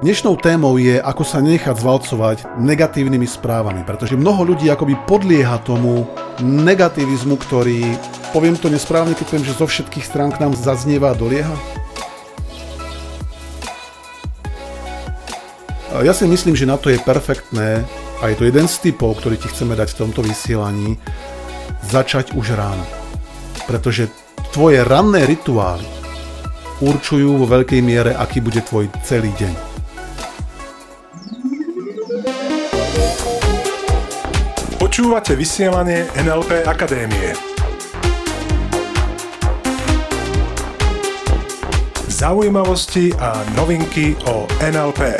Dnešnou 0.00 0.40
témou 0.40 0.80
je, 0.80 0.96
ako 0.96 1.28
sa 1.28 1.44
nechať 1.44 1.76
zvalcovať 1.76 2.56
negatívnymi 2.56 3.28
správami, 3.28 3.84
pretože 3.84 4.16
mnoho 4.16 4.48
ľudí 4.48 4.72
akoby 4.72 4.96
podlieha 5.04 5.60
tomu 5.60 6.08
negativizmu, 6.40 7.36
ktorý, 7.36 7.84
poviem 8.32 8.56
to 8.56 8.72
nesprávne, 8.72 9.12
keď 9.12 9.28
poviem, 9.28 9.44
že 9.44 9.60
zo 9.60 9.68
všetkých 9.68 10.08
strán 10.08 10.32
k 10.32 10.40
nám 10.40 10.56
zaznieva 10.56 11.12
a 11.12 11.18
dolieha. 11.20 11.52
Ja 16.00 16.16
si 16.16 16.24
myslím, 16.24 16.56
že 16.56 16.64
na 16.64 16.80
to 16.80 16.88
je 16.88 16.96
perfektné 16.96 17.84
a 18.24 18.32
je 18.32 18.40
to 18.40 18.48
jeden 18.48 18.72
z 18.72 18.88
typov, 18.88 19.20
ktorý 19.20 19.36
ti 19.36 19.52
chceme 19.52 19.76
dať 19.76 19.92
v 19.92 20.00
tomto 20.00 20.24
vysielaní, 20.24 20.96
začať 21.92 22.32
už 22.32 22.56
ráno. 22.56 22.88
Pretože 23.68 24.08
tvoje 24.56 24.80
ranné 24.80 25.28
rituály 25.28 25.84
určujú 26.80 27.36
vo 27.36 27.44
veľkej 27.44 27.84
miere, 27.84 28.16
aký 28.16 28.40
bude 28.40 28.64
tvoj 28.64 28.88
celý 29.04 29.28
deň. 29.36 29.69
Počúvate 35.10 35.34
vysielanie 35.34 36.06
NLP 36.22 36.70
Akadémie. 36.70 37.34
Zaujímavosti 42.06 43.10
a 43.18 43.42
novinky 43.58 44.14
o 44.30 44.46
NLP. 44.62 45.18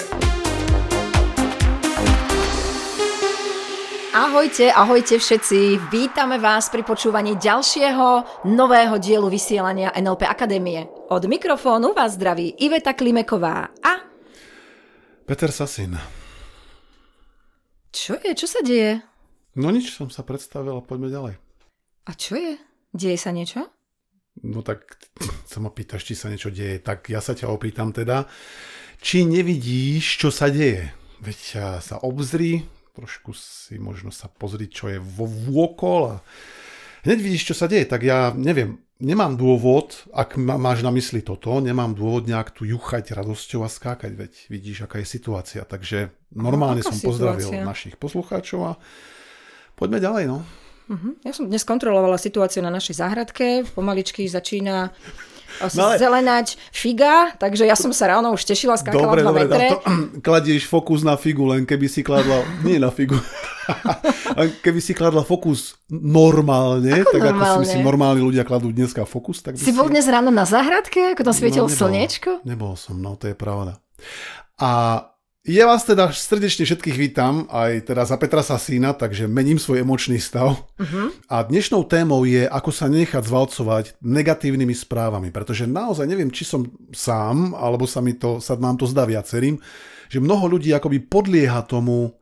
Ahojte, 4.14 4.70
ahojte 4.70 5.18
všetci. 5.18 5.90
Vítame 5.90 6.38
vás 6.38 6.70
pri 6.70 6.86
počúvaní 6.86 7.34
ďalšieho 7.34 8.46
nového 8.46 8.94
dielu 9.02 9.26
vysielania 9.26 9.90
NLP 9.90 10.22
Akadémie. 10.22 10.86
Od 11.10 11.26
mikrofónu 11.26 11.98
vás 11.98 12.14
zdraví 12.14 12.62
Iveta 12.62 12.94
Klimeková 12.94 13.74
a... 13.82 14.06
Peter 15.26 15.50
Sasin. 15.50 15.98
Čo 17.90 18.14
je? 18.22 18.38
Čo 18.38 18.46
sa 18.46 18.62
deje? 18.62 19.09
No 19.58 19.74
nič, 19.74 19.90
som 19.90 20.12
sa 20.12 20.22
predstavil 20.22 20.78
a 20.78 20.84
poďme 20.84 21.10
ďalej. 21.10 21.34
A 22.06 22.10
čo 22.14 22.38
je? 22.38 22.54
Deje 22.94 23.18
sa 23.18 23.34
niečo? 23.34 23.66
No 24.46 24.62
tak 24.62 24.98
sa 25.50 25.58
ma 25.58 25.74
pýtaš, 25.74 26.06
či 26.06 26.14
sa 26.14 26.30
niečo 26.30 26.54
deje. 26.54 26.78
Tak 26.78 27.10
ja 27.10 27.18
sa 27.18 27.34
ťa 27.34 27.50
opýtam 27.50 27.90
teda, 27.90 28.30
či 29.02 29.26
nevidíš, 29.26 30.22
čo 30.22 30.30
sa 30.30 30.46
deje. 30.50 30.94
Veď 31.20 31.38
sa 31.84 32.00
obzri, 32.00 32.64
trošku 32.96 33.36
si 33.36 33.76
možno 33.76 34.08
sa 34.08 34.30
pozrieť, 34.30 34.70
čo 34.72 34.86
je 34.88 34.98
vo 34.98 35.28
vôkol 35.28 36.16
a 36.16 36.16
hneď 37.04 37.18
vidíš, 37.20 37.52
čo 37.52 37.54
sa 37.58 37.68
deje. 37.68 37.84
Tak 37.84 38.00
ja 38.00 38.32
neviem, 38.32 38.80
nemám 39.00 39.36
dôvod, 39.36 40.08
ak 40.12 40.40
máš 40.40 40.80
na 40.80 40.92
mysli 40.92 41.20
toto, 41.20 41.60
nemám 41.60 41.92
dôvod 41.92 42.28
nejak 42.28 42.56
tu 42.56 42.64
juchať 42.64 43.12
radosťou 43.16 43.64
a 43.64 43.72
skákať, 43.72 44.12
veď 44.16 44.32
vidíš, 44.48 44.88
aká 44.88 45.00
je 45.00 45.08
situácia. 45.08 45.62
Takže 45.68 46.12
normálne 46.32 46.80
som 46.80 46.96
situácia? 46.96 47.08
pozdravil 47.08 47.50
našich 47.64 47.96
poslucháčov 48.00 48.60
a 48.64 48.72
poďme 49.80 49.98
ďalej, 49.98 50.24
no. 50.28 50.44
Uh-huh. 50.90 51.16
Ja 51.24 51.32
som 51.32 51.48
dnes 51.48 51.64
kontrolovala 51.64 52.20
situáciu 52.20 52.60
na 52.60 52.68
našej 52.68 53.00
záhradke. 53.00 53.64
Pomaličky 53.72 54.26
začína 54.28 54.92
no 55.74 55.82
ale... 55.86 55.96
zelenať 55.98 56.58
figa, 56.74 57.34
takže 57.38 57.66
ja 57.66 57.78
som 57.78 57.90
sa 57.94 58.10
ráno 58.10 58.34
už 58.34 58.42
tešila, 58.42 58.78
skákala 58.78 59.06
dobre, 59.06 59.22
dobre, 59.22 59.42
metre. 59.46 59.66
To, 59.70 59.78
kladieš 60.26 60.66
fokus 60.66 61.06
na 61.06 61.14
figu, 61.14 61.46
len 61.46 61.62
keby 61.62 61.86
si 61.90 62.02
kladla, 62.02 62.42
nie 62.66 62.82
na 62.82 62.90
figu, 62.90 63.18
keby 64.66 64.80
si 64.82 64.92
kladla 64.94 65.26
fokus 65.26 65.78
normálne, 65.90 67.02
ako 67.02 67.14
tak 67.14 67.22
normálne? 67.22 67.38
ako 67.38 67.54
si 67.54 67.62
myslím, 67.66 67.82
normálni 67.86 68.20
ľudia 68.22 68.44
kladú 68.46 68.74
dneska 68.74 69.06
fokus. 69.06 69.42
Tak 69.46 69.58
si, 69.58 69.70
si 69.70 69.72
bol 69.74 69.90
dnes 69.90 70.06
ráno 70.10 70.34
na 70.34 70.46
záhradke, 70.46 71.14
ako 71.14 71.22
tam 71.26 71.34
svietilo 71.34 71.66
no, 71.66 71.72
slniečko? 71.72 72.42
Nebol 72.46 72.74
som, 72.74 72.98
no 72.98 73.14
to 73.14 73.30
je 73.30 73.36
pravda. 73.36 73.78
A 74.60 74.70
ja 75.40 75.64
vás 75.64 75.88
teda 75.88 76.12
srdečne 76.12 76.68
všetkých 76.68 76.96
vítam, 77.00 77.48
aj 77.48 77.88
teda 77.88 78.04
za 78.04 78.20
Petra 78.20 78.44
Sasína, 78.44 78.92
takže 78.92 79.24
mením 79.24 79.56
svoj 79.56 79.80
emočný 79.80 80.20
stav. 80.20 80.68
Uh-huh. 80.76 81.08
A 81.32 81.40
dnešnou 81.40 81.88
témou 81.88 82.28
je, 82.28 82.44
ako 82.44 82.68
sa 82.68 82.92
nechať 82.92 83.24
zvalcovať 83.24 83.84
negatívnymi 84.04 84.76
správami, 84.76 85.32
pretože 85.32 85.64
naozaj 85.64 86.04
neviem, 86.04 86.28
či 86.28 86.44
som 86.44 86.68
sám, 86.92 87.56
alebo 87.56 87.88
sa, 87.88 88.04
mi 88.04 88.12
to, 88.20 88.36
sa 88.36 88.52
nám 88.60 88.76
to 88.76 88.84
zdá 88.84 89.08
viacerým, 89.08 89.56
že 90.12 90.20
mnoho 90.20 90.44
ľudí 90.44 90.76
akoby 90.76 91.08
podlieha 91.08 91.64
tomu 91.64 92.12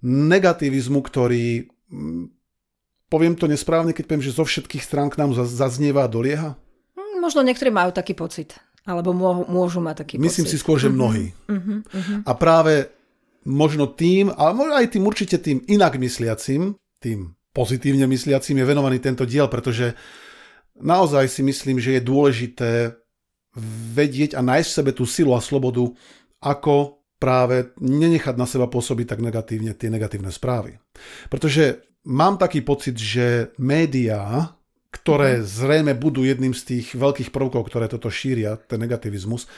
negativizmu, 0.00 1.04
ktorý, 1.04 1.68
mm, 1.92 2.32
poviem 3.12 3.36
to 3.36 3.44
nesprávne, 3.44 3.92
keď 3.92 4.04
poviem, 4.08 4.24
že 4.24 4.32
zo 4.32 4.48
všetkých 4.48 4.80
strán 4.80 5.12
k 5.12 5.20
nám 5.20 5.36
zaznieva 5.36 6.08
a 6.08 6.12
dolieha? 6.12 6.56
Hm, 6.96 7.20
možno 7.20 7.44
niektorí 7.44 7.68
majú 7.68 7.92
taký 7.92 8.16
pocit. 8.16 8.56
Alebo 8.82 9.14
môžu 9.46 9.78
mať 9.78 10.02
taký 10.02 10.14
Myslím 10.18 10.46
pocit. 10.46 10.58
si 10.58 10.62
skôr, 10.62 10.76
že 10.78 10.90
mhm. 10.90 10.96
mnohí. 10.98 11.26
Uh-huh, 11.46 11.78
uh-huh. 11.86 12.18
A 12.26 12.32
práve 12.34 12.90
možno 13.46 13.90
tým, 13.90 14.30
ale 14.34 14.54
možno 14.54 14.74
aj 14.78 14.90
tým 14.90 15.04
určite 15.06 15.38
tým 15.38 15.62
inak 15.66 15.98
mysliacim, 15.98 16.74
tým 17.02 17.34
pozitívne 17.50 18.06
mysliacim 18.06 18.58
je 18.58 18.64
venovaný 18.66 18.98
tento 19.02 19.26
diel, 19.26 19.46
pretože 19.46 19.94
naozaj 20.78 21.26
si 21.28 21.42
myslím, 21.42 21.78
že 21.78 21.98
je 21.98 22.02
dôležité 22.02 22.70
vedieť 23.92 24.38
a 24.38 24.40
nájsť 24.40 24.68
v 24.70 24.76
sebe 24.80 24.92
tú 24.96 25.04
silu 25.04 25.36
a 25.36 25.40
slobodu, 25.42 25.84
ako 26.40 27.04
práve 27.20 27.76
nenechať 27.78 28.34
na 28.34 28.48
seba 28.48 28.66
pôsobiť 28.66 29.06
tak 29.06 29.20
negatívne 29.22 29.76
tie 29.78 29.92
negatívne 29.92 30.32
správy. 30.32 30.80
Pretože 31.30 31.86
mám 32.08 32.40
taký 32.40 32.66
pocit, 32.66 32.98
že 32.98 33.54
médiá, 33.62 34.50
ktoré 34.92 35.40
mhm. 35.40 35.44
zrejme 35.48 35.92
budú 35.96 36.22
jedným 36.22 36.52
z 36.52 36.62
tých 36.68 36.86
veľkých 36.94 37.32
prvkov, 37.32 37.66
ktoré 37.66 37.88
toto 37.88 38.12
šíria, 38.12 38.60
ten 38.60 38.78
negativizmus. 38.78 39.48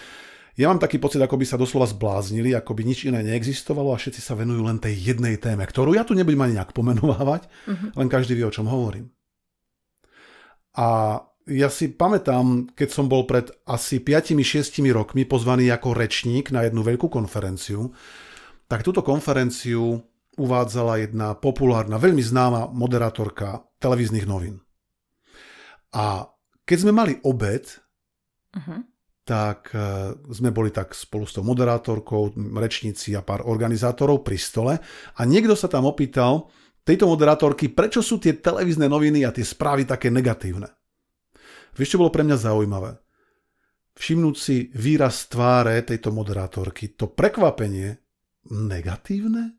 Ja 0.55 0.71
mám 0.71 0.78
taký 0.78 1.03
pocit, 1.03 1.19
ako 1.19 1.34
by 1.34 1.47
sa 1.50 1.59
doslova 1.59 1.91
zbláznili, 1.91 2.55
ako 2.55 2.78
by 2.78 2.87
nič 2.87 3.11
iné 3.11 3.27
neexistovalo 3.27 3.91
a 3.91 3.99
všetci 3.99 4.23
sa 4.23 4.39
venujú 4.39 4.62
len 4.62 4.78
tej 4.78 4.94
jednej 4.94 5.34
téme, 5.43 5.67
ktorú 5.67 5.99
ja 5.99 6.06
tu 6.06 6.15
nebudem 6.15 6.47
ani 6.47 6.55
nejak 6.55 6.71
pomenovávať, 6.71 7.50
uh-huh. 7.50 7.91
len 7.99 8.06
každý 8.06 8.39
vie, 8.39 8.47
o 8.47 8.55
čom 8.55 8.71
hovorím. 8.71 9.11
A 10.78 11.19
ja 11.50 11.69
si 11.69 11.91
pamätám, 11.91 12.71
keď 12.73 12.89
som 12.89 13.11
bol 13.11 13.27
pred 13.27 13.50
asi 13.67 13.99
5-6 13.99 14.78
rokmi 14.94 15.27
pozvaný 15.27 15.69
ako 15.75 15.93
rečník 15.93 16.55
na 16.55 16.65
jednu 16.65 16.87
veľkú 16.87 17.11
konferenciu, 17.11 17.91
tak 18.71 18.87
túto 18.87 19.03
konferenciu 19.03 20.06
uvádzala 20.34 21.05
jedna 21.05 21.34
populárna, 21.37 22.00
veľmi 22.00 22.23
známa 22.23 22.71
moderátorka 22.71 23.67
televíznych 23.83 24.25
novín. 24.25 24.63
A 25.94 26.27
keď 26.66 26.78
sme 26.82 26.93
mali 26.93 27.15
obed, 27.22 27.65
uh-huh. 28.50 28.81
tak 29.22 29.71
uh, 29.72 30.16
sme 30.28 30.50
boli 30.50 30.75
tak 30.75 30.93
spolu 30.93 31.25
s 31.25 31.38
tou 31.38 31.47
moderátorkou, 31.47 32.34
rečníci 32.59 33.15
a 33.15 33.22
pár 33.22 33.47
organizátorov 33.47 34.27
pri 34.27 34.38
stole 34.41 34.75
a 35.15 35.21
niekto 35.22 35.55
sa 35.55 35.71
tam 35.71 35.87
opýtal 35.87 36.50
tejto 36.84 37.09
moderátorky, 37.09 37.72
prečo 37.72 38.05
sú 38.05 38.21
tie 38.21 38.37
televízne 38.37 38.91
noviny 38.91 39.25
a 39.25 39.32
tie 39.32 39.47
správy 39.47 39.88
také 39.88 40.12
negatívne. 40.12 40.69
Vieš, 41.75 41.97
čo 41.97 42.00
bolo 42.00 42.12
pre 42.12 42.22
mňa 42.22 42.37
zaujímavé? 42.38 43.00
Všimnúť 43.94 44.37
si 44.37 44.56
výraz 44.75 45.31
tváre 45.31 45.78
tejto 45.87 46.11
moderátorky, 46.11 46.93
to 46.99 47.09
prekvapenie 47.11 47.99
negatívne? 48.50 49.56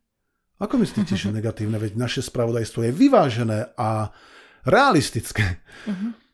Ako 0.60 0.80
myslíte, 0.80 1.16
že 1.16 1.34
negatívne? 1.38 1.80
Veď 1.80 1.96
naše 2.00 2.22
spravodajstvo 2.24 2.88
je 2.88 2.92
vyvážené 2.92 3.60
a 3.76 4.12
realistické. 4.64 5.64
Uh-huh. 5.88 6.25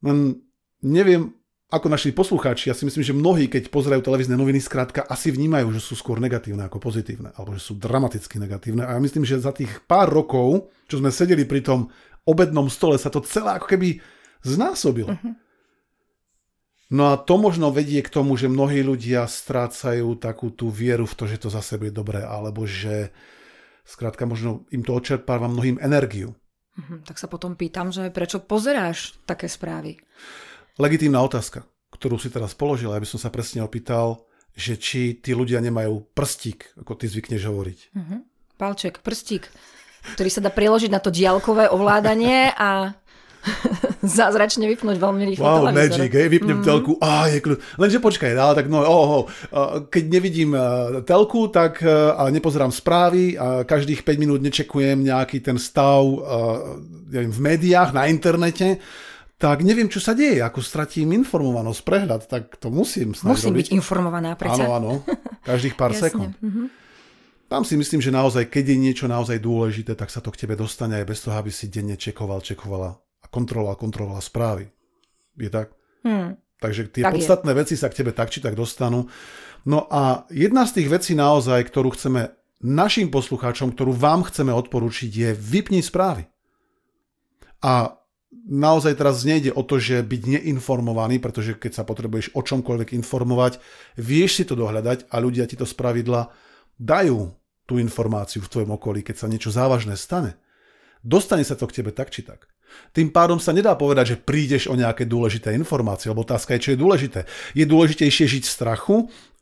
Len 0.00 0.40
neviem, 0.80 1.34
ako 1.70 1.86
naši 1.86 2.10
poslucháči, 2.10 2.66
ja 2.66 2.74
si 2.74 2.82
myslím, 2.82 3.04
že 3.06 3.14
mnohí, 3.14 3.46
keď 3.46 3.70
pozerajú 3.70 4.02
televízne 4.02 4.34
noviny, 4.34 4.58
skrátka 4.58 5.06
asi 5.06 5.30
vnímajú, 5.30 5.70
že 5.70 5.78
sú 5.78 5.94
skôr 5.94 6.18
negatívne 6.18 6.66
ako 6.66 6.82
pozitívne, 6.82 7.30
alebo 7.38 7.54
že 7.54 7.62
sú 7.62 7.78
dramaticky 7.78 8.42
negatívne. 8.42 8.82
A 8.82 8.98
ja 8.98 9.00
myslím, 9.00 9.22
že 9.22 9.38
za 9.38 9.54
tých 9.54 9.78
pár 9.86 10.10
rokov, 10.10 10.66
čo 10.90 10.98
sme 10.98 11.14
sedeli 11.14 11.46
pri 11.46 11.62
tom 11.62 11.86
obednom 12.26 12.66
stole, 12.66 12.98
sa 12.98 13.06
to 13.06 13.22
celé 13.22 13.54
ako 13.54 13.70
keby 13.70 14.02
znásobilo. 14.42 15.14
Uh-huh. 15.14 15.34
No 16.90 17.14
a 17.14 17.22
to 17.22 17.38
možno 17.38 17.70
vedie 17.70 18.02
k 18.02 18.10
tomu, 18.10 18.34
že 18.34 18.50
mnohí 18.50 18.82
ľudia 18.82 19.30
strácajú 19.30 20.18
takú 20.18 20.50
tú 20.50 20.74
vieru 20.74 21.06
v 21.06 21.14
to, 21.14 21.24
že 21.30 21.46
to 21.46 21.48
za 21.54 21.62
sebe 21.62 21.86
je 21.86 21.94
dobré, 21.94 22.18
alebo 22.18 22.66
že 22.66 23.14
skrátka 23.86 24.26
možno 24.26 24.66
im 24.74 24.82
to 24.82 24.90
odčerpáva 24.90 25.46
mnohým 25.46 25.78
energiu. 25.78 26.34
Mhm, 26.78 27.02
tak 27.02 27.18
sa 27.18 27.26
potom 27.26 27.58
pýtam, 27.58 27.90
že 27.90 28.12
prečo 28.14 28.38
pozeráš 28.38 29.18
také 29.26 29.50
správy? 29.50 29.98
Legitímna 30.78 31.20
otázka, 31.20 31.66
ktorú 31.90 32.16
si 32.16 32.30
teraz 32.30 32.54
položil, 32.54 32.94
aby 32.94 33.04
som 33.04 33.18
sa 33.18 33.28
presne 33.28 33.60
opýtal, 33.60 34.22
že 34.54 34.78
či 34.78 35.18
tí 35.18 35.34
ľudia 35.34 35.58
nemajú 35.62 36.10
prstík, 36.14 36.78
ako 36.78 36.92
ty 36.98 37.06
zvykneš 37.10 37.42
hovoriť. 37.46 37.78
Uh-huh. 37.94 38.20
Palček, 38.58 39.02
prstík, 39.02 39.48
ktorý 40.16 40.30
sa 40.30 40.44
dá 40.44 40.50
preložiť 40.50 40.90
na 40.90 41.00
to 41.02 41.12
diaľkové 41.12 41.70
ovládanie 41.70 42.54
a 42.54 42.94
zázračne 44.20 44.68
vypnúť 44.68 44.96
veľmi 45.00 45.22
rýchlo 45.32 45.44
wow, 45.44 45.56
televízor. 45.64 46.00
magic, 46.00 46.12
hej, 46.12 46.28
vypnem 46.28 46.60
mm-hmm. 46.60 46.68
telku, 46.68 46.92
á, 47.00 47.28
je 47.28 47.38
kľud. 47.40 47.58
Lenže 47.80 47.98
počkaj, 48.00 48.30
ale 48.36 48.54
tak 48.56 48.66
no, 48.68 48.84
oh, 48.84 49.08
oh, 49.08 49.20
keď 49.88 50.04
nevidím 50.08 50.52
telku, 51.04 51.48
tak 51.48 51.84
ale 51.88 52.28
nepozerám 52.32 52.72
správy 52.72 53.36
a 53.36 53.64
každých 53.64 54.04
5 54.04 54.22
minút 54.22 54.40
nečekujem 54.40 55.00
nejaký 55.04 55.40
ten 55.40 55.56
stav 55.56 56.04
neviem, 57.10 57.32
v 57.32 57.40
médiách, 57.40 57.90
na 57.90 58.06
internete, 58.06 58.78
tak 59.40 59.64
neviem, 59.64 59.88
čo 59.88 60.04
sa 60.04 60.12
deje, 60.12 60.44
ako 60.44 60.60
stratím 60.60 61.16
informovanosť, 61.16 61.80
prehľad, 61.80 62.22
tak 62.28 62.60
to 62.60 62.68
musím 62.68 63.16
snáď 63.16 63.40
Musím 63.40 63.56
robiť. 63.56 63.60
byť 63.64 63.68
informovaná, 63.72 64.30
prečo? 64.36 64.62
Áno, 64.68 64.76
áno. 64.76 64.90
každých 65.48 65.74
pár 65.80 65.96
sekúnd. 66.04 66.36
Mhm. 66.44 66.78
Tam 67.50 67.66
si 67.66 67.74
myslím, 67.74 67.98
že 67.98 68.14
naozaj, 68.14 68.46
keď 68.46 68.64
je 68.70 68.76
niečo 68.78 69.06
naozaj 69.10 69.42
dôležité, 69.42 69.98
tak 69.98 70.06
sa 70.06 70.22
to 70.22 70.30
k 70.30 70.46
tebe 70.46 70.54
dostane 70.54 71.02
aj 71.02 71.06
bez 71.08 71.18
toho, 71.18 71.34
aby 71.34 71.50
si 71.50 71.66
denne 71.66 71.98
čekoval, 71.98 72.46
čekovala 72.46 72.94
a 73.30 73.32
kontroloval, 73.32 73.78
kontrolovala 73.78 74.22
správy. 74.22 74.66
Je 75.38 75.50
tak? 75.50 75.70
Hmm. 76.02 76.34
Takže 76.60 76.90
tie 76.92 77.06
Tak 77.06 77.14
je. 77.14 77.16
podstatné 77.22 77.52
veci 77.56 77.74
sa 77.78 77.88
k 77.88 78.02
tebe 78.02 78.12
tak 78.12 78.28
či 78.28 78.42
tak 78.42 78.58
dostanú. 78.58 79.08
No 79.64 79.88
a 79.88 80.28
jedna 80.28 80.68
z 80.68 80.82
tých 80.82 80.88
vecí 80.92 81.12
naozaj, 81.16 81.64
ktorú 81.70 81.94
chceme 81.96 82.34
našim 82.60 83.08
poslucháčom, 83.08 83.72
ktorú 83.72 83.96
vám 83.96 84.28
chceme 84.28 84.52
odporučiť, 84.52 85.10
je 85.10 85.30
vypni 85.32 85.80
správy. 85.80 86.28
A 87.64 87.96
naozaj 88.48 88.96
teraz 88.96 89.24
nejde 89.24 89.52
o 89.52 89.64
to, 89.64 89.80
že 89.80 90.04
byť 90.04 90.22
neinformovaný, 90.40 91.20
pretože 91.20 91.56
keď 91.56 91.80
sa 91.80 91.84
potrebuješ 91.88 92.36
o 92.36 92.40
čomkoľvek 92.44 92.92
informovať, 92.96 93.60
vieš 93.96 94.40
si 94.40 94.44
to 94.44 94.56
dohľadať 94.56 95.08
a 95.08 95.16
ľudia 95.20 95.48
ti 95.48 95.56
to 95.56 95.64
z 95.64 95.72
pravidla 95.76 96.28
dajú 96.80 97.32
tú 97.68 97.78
informáciu 97.78 98.42
v 98.42 98.50
tvojom 98.50 98.72
okolí, 98.76 99.00
keď 99.04 99.16
sa 99.24 99.30
niečo 99.30 99.52
závažné 99.52 99.96
stane. 99.96 100.36
Dostane 101.00 101.44
sa 101.44 101.56
to 101.56 101.64
k 101.68 101.80
tebe 101.80 101.92
tak 101.94 102.12
či 102.12 102.24
tak. 102.24 102.48
Tým 102.90 103.10
pádom 103.14 103.38
sa 103.38 103.54
nedá 103.54 103.76
povedať, 103.78 104.16
že 104.16 104.20
prídeš 104.20 104.66
o 104.66 104.74
nejaké 104.74 105.06
dôležité 105.06 105.54
informácie, 105.54 106.10
lebo 106.10 106.26
otázka 106.26 106.56
je, 106.56 106.64
čo 106.64 106.72
je 106.74 106.82
dôležité. 106.82 107.20
Je 107.54 107.64
dôležitejšie 107.66 108.26
žiť 108.38 108.44
v 108.46 108.54
strachu 108.54 108.96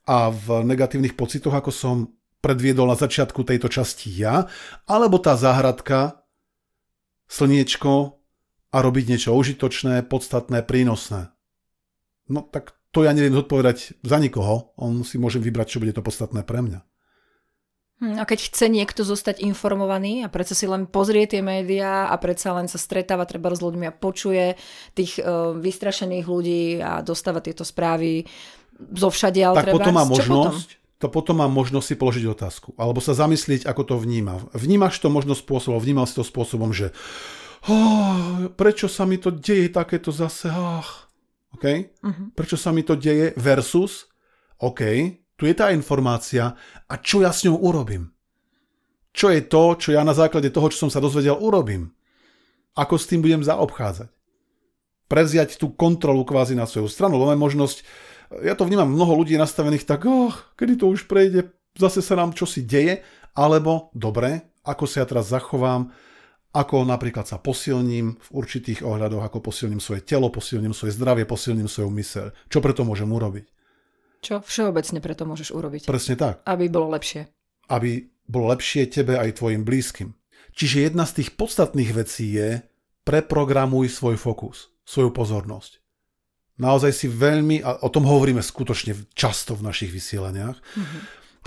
a 0.08 0.32
v 0.32 0.64
negatívnych 0.64 1.16
pocitoch, 1.16 1.52
ako 1.52 1.70
som 1.72 1.96
predviedol 2.38 2.88
na 2.88 2.96
začiatku 2.96 3.42
tejto 3.42 3.68
časti 3.68 4.08
ja, 4.14 4.46
alebo 4.86 5.18
tá 5.18 5.34
záhradka, 5.34 6.22
slniečko 7.28 8.20
a 8.72 8.76
robiť 8.80 9.04
niečo 9.12 9.36
užitočné, 9.36 10.06
podstatné, 10.06 10.64
prínosné. 10.64 11.32
No 12.28 12.44
tak 12.44 12.76
to 12.92 13.04
ja 13.04 13.12
neviem 13.12 13.36
zodpovedať 13.36 14.00
za 14.00 14.16
nikoho, 14.16 14.72
on 14.80 15.04
si 15.04 15.20
môže 15.20 15.40
vybrať, 15.40 15.76
čo 15.76 15.80
bude 15.80 15.92
to 15.92 16.04
podstatné 16.04 16.44
pre 16.44 16.64
mňa. 16.64 16.80
Hm, 17.98 18.14
A 18.14 18.24
keď 18.24 18.46
chce 18.46 18.70
niekto 18.70 19.02
zostať 19.02 19.42
informovaný 19.42 20.22
a 20.22 20.30
predsa 20.30 20.54
si 20.54 20.70
len 20.70 20.86
pozrie 20.86 21.26
tie 21.26 21.42
médiá 21.42 22.06
a 22.06 22.14
predsa 22.14 22.54
len 22.54 22.70
sa 22.70 22.78
stretáva 22.78 23.26
treba 23.26 23.50
s 23.50 23.58
ľuďmi 23.58 23.90
a 23.90 23.96
počuje 23.96 24.54
tých 24.94 25.18
uh, 25.18 25.50
vystrašených 25.58 26.26
ľudí 26.30 26.78
a 26.78 27.02
dostáva 27.02 27.42
tieto 27.42 27.66
správy 27.66 28.22
zo 28.78 29.10
všade, 29.10 29.42
ale 29.42 29.56
tak 29.58 29.64
treba... 29.74 29.82
potom 29.82 29.94
má 29.98 30.04
možnosť, 30.06 30.68
to 31.02 31.06
potom 31.10 31.42
má 31.42 31.50
možnosť 31.50 31.86
si 31.90 31.94
položiť 31.98 32.24
otázku. 32.30 32.68
Alebo 32.78 33.02
sa 33.02 33.18
zamyslieť, 33.18 33.66
ako 33.66 33.82
to 33.82 33.94
vníma. 33.98 34.46
Vnímaš 34.54 35.02
to 35.02 35.10
možno 35.10 35.34
spôsobom, 35.34 35.82
vnímal 35.82 36.06
si 36.06 36.14
to 36.14 36.22
spôsobom, 36.22 36.70
že 36.70 36.94
oh, 37.66 38.46
prečo 38.54 38.86
sa 38.86 39.10
mi 39.10 39.18
to 39.18 39.34
deje 39.34 39.74
takéto 39.74 40.14
zase, 40.14 40.46
ach. 40.54 41.10
Okay? 41.58 41.90
Mhm. 42.06 42.38
Prečo 42.38 42.54
sa 42.54 42.70
mi 42.70 42.86
to 42.86 42.94
deje 42.94 43.34
versus, 43.34 44.06
OK, 44.62 44.82
tu 45.38 45.46
je 45.46 45.54
tá 45.54 45.70
informácia 45.70 46.58
a 46.90 46.94
čo 46.98 47.22
ja 47.22 47.30
s 47.30 47.46
ňou 47.46 47.62
urobím? 47.62 48.10
Čo 49.14 49.30
je 49.30 49.46
to, 49.46 49.78
čo 49.78 49.94
ja 49.94 50.02
na 50.02 50.12
základe 50.12 50.50
toho, 50.50 50.66
čo 50.68 50.86
som 50.86 50.90
sa 50.90 50.98
dozvedel, 50.98 51.38
urobím? 51.38 51.94
Ako 52.74 52.98
s 52.98 53.06
tým 53.06 53.22
budem 53.22 53.46
zaobchádzať? 53.46 54.10
Prevziať 55.08 55.56
tú 55.56 55.72
kontrolu 55.72 56.26
kvázi 56.26 56.58
na 56.58 56.66
svoju 56.66 56.90
stranu, 56.90 57.16
lebo 57.16 57.32
možnosť, 57.38 57.86
ja 58.44 58.58
to 58.58 58.66
vnímam, 58.66 58.90
mnoho 58.90 59.14
ľudí 59.24 59.38
je 59.38 59.40
nastavených 59.40 59.88
tak, 59.88 60.04
oh, 60.04 60.34
kedy 60.58 60.76
to 60.76 60.90
už 60.90 61.08
prejde, 61.08 61.54
zase 61.78 62.02
sa 62.04 62.18
nám 62.18 62.36
čosi 62.36 62.66
deje, 62.66 63.00
alebo 63.32 63.94
dobre, 63.94 64.58
ako 64.66 64.84
sa 64.84 65.02
ja 65.02 65.06
teraz 65.08 65.30
zachovám, 65.32 65.94
ako 66.52 66.82
napríklad 66.82 67.24
sa 67.24 67.38
posilním 67.38 68.18
v 68.18 68.28
určitých 68.34 68.82
ohľadoch, 68.82 69.22
ako 69.22 69.38
posilním 69.38 69.80
svoje 69.80 70.02
telo, 70.02 70.28
posilním 70.28 70.74
svoje 70.74 70.98
zdravie, 70.98 71.24
posilním 71.24 71.70
svoju 71.70 71.90
myseľ. 71.90 72.26
Čo 72.50 72.58
preto 72.58 72.82
môžem 72.82 73.08
urobiť? 73.08 73.57
Čo 74.18 74.42
všeobecne 74.42 74.98
preto 74.98 75.22
môžeš 75.24 75.54
urobiť? 75.54 75.82
Presne 75.86 76.14
tak. 76.18 76.42
Aby 76.44 76.66
bolo 76.68 76.90
lepšie. 76.94 77.30
Aby 77.70 78.10
bolo 78.26 78.50
lepšie 78.52 78.90
tebe 78.90 79.16
aj 79.16 79.38
tvojim 79.38 79.62
blízkym. 79.62 80.12
Čiže 80.58 80.90
jedna 80.90 81.06
z 81.06 81.22
tých 81.22 81.38
podstatných 81.38 81.90
vecí 81.94 82.34
je 82.34 82.60
preprogramuj 83.06 83.94
svoj 83.94 84.18
fokus, 84.18 84.74
svoju 84.82 85.14
pozornosť. 85.14 85.78
Naozaj 86.58 86.92
si 86.92 87.06
veľmi, 87.06 87.62
a 87.62 87.86
o 87.86 87.88
tom 87.88 88.02
hovoríme 88.02 88.42
skutočne 88.42 89.14
často 89.14 89.54
v 89.54 89.62
našich 89.70 89.94
vysielaniach, 89.94 90.58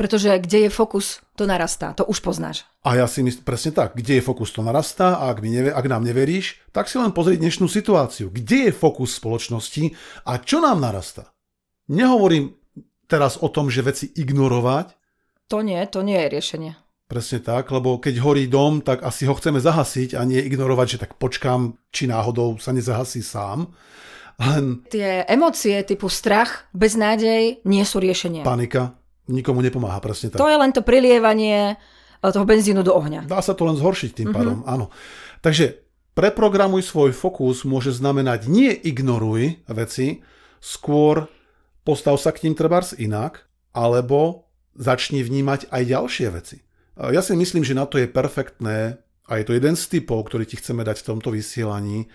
Pretože 0.01 0.39
kde 0.39 0.65
je 0.65 0.69
fokus, 0.71 1.19
to 1.35 1.43
narastá. 1.43 1.93
To 1.99 2.07
už 2.07 2.23
poznáš. 2.23 2.65
A 2.81 2.95
ja 2.97 3.05
si 3.05 3.21
myslím, 3.21 3.43
presne 3.43 3.75
tak, 3.75 3.93
kde 3.93 4.17
je 4.17 4.23
fokus, 4.25 4.49
to 4.49 4.63
narastá 4.63 5.19
a 5.19 5.29
ak, 5.29 5.43
mi 5.43 5.51
neve, 5.51 5.69
ak 5.69 5.85
nám 5.85 6.01
neveríš, 6.01 6.57
tak 6.71 6.87
si 6.87 6.97
len 6.97 7.11
pozri 7.11 7.37
dnešnú 7.37 7.67
situáciu. 7.67 8.31
Kde 8.31 8.71
je 8.71 8.71
fokus 8.73 9.19
spoločnosti 9.19 9.93
a 10.25 10.39
čo 10.41 10.63
nám 10.63 10.79
narastá? 10.81 11.35
Nehovorím 11.91 12.55
teraz 13.11 13.35
o 13.35 13.51
tom, 13.51 13.67
že 13.67 13.83
veci 13.83 14.07
ignorovať, 14.07 14.95
To 15.51 15.59
nie, 15.59 15.83
to 15.91 15.99
nie 15.99 16.15
je 16.15 16.27
riešenie. 16.31 16.71
presne 17.11 17.43
tak, 17.43 17.67
lebo 17.67 17.99
keď 17.99 18.23
horí 18.23 18.47
dom, 18.47 18.79
tak 18.79 19.03
asi 19.03 19.27
ho 19.27 19.35
chceme 19.35 19.59
zahasiť 19.59 20.15
a 20.15 20.23
nie 20.23 20.39
ignorovať, 20.47 20.87
že 20.87 21.01
tak 21.03 21.19
počkám, 21.19 21.75
či 21.91 22.07
náhodou 22.07 22.55
sa 22.55 22.71
nezahasí 22.71 23.19
sám. 23.19 23.67
Len 24.39 24.87
Tie 24.87 25.27
emócie 25.27 25.75
typu 25.83 26.07
strach, 26.07 26.71
beznádej 26.71 27.67
nie 27.67 27.83
sú 27.83 27.99
riešenie. 27.99 28.47
panika 28.47 28.95
nikomu 29.27 29.59
nepomáha, 29.59 29.99
presne 29.99 30.31
tak. 30.31 30.39
To 30.39 30.47
je 30.47 30.55
len 30.55 30.71
to 30.71 30.81
prilievanie 30.87 31.75
e, 31.75 32.31
toho 32.31 32.47
benzínu 32.47 32.79
do 32.79 32.95
ohňa. 32.95 33.27
Dá 33.27 33.43
sa 33.43 33.51
to 33.53 33.67
len 33.67 33.75
zhoršiť 33.75 34.11
tým 34.15 34.29
pádom, 34.31 34.63
áno. 34.63 34.87
Takže 35.43 35.83
preprogramuj 36.15 36.87
svoj 36.87 37.11
fokus 37.11 37.67
môže 37.67 37.91
znamenať 37.91 38.47
nie 38.47 38.71
ignoruj 38.71 39.59
veci, 39.67 40.23
skôr 40.63 41.27
postav 41.81 42.17
sa 42.21 42.31
k 42.33 42.47
ním 42.47 42.55
trebárs 42.57 42.93
inak, 42.97 43.45
alebo 43.71 44.49
začni 44.75 45.23
vnímať 45.23 45.67
aj 45.71 45.83
ďalšie 45.83 46.27
veci. 46.31 46.57
Ja 46.97 47.23
si 47.23 47.33
myslím, 47.33 47.63
že 47.65 47.77
na 47.77 47.87
to 47.87 47.97
je 47.97 48.07
perfektné, 48.07 48.99
a 49.31 49.39
je 49.39 49.47
to 49.47 49.55
jeden 49.55 49.79
z 49.79 49.87
typov, 49.87 50.27
ktorý 50.27 50.43
ti 50.43 50.59
chceme 50.59 50.83
dať 50.83 51.01
v 51.01 51.07
tomto 51.15 51.31
vysielaní, 51.31 52.11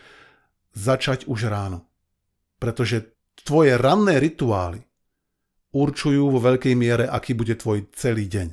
začať 0.77 1.25
už 1.25 1.49
ráno. 1.49 1.89
Pretože 2.61 3.17
tvoje 3.41 3.73
ranné 3.81 4.21
rituály 4.21 4.85
určujú 5.73 6.29
vo 6.29 6.41
veľkej 6.41 6.77
miere, 6.77 7.09
aký 7.09 7.33
bude 7.33 7.57
tvoj 7.57 7.89
celý 7.97 8.29
deň. 8.29 8.49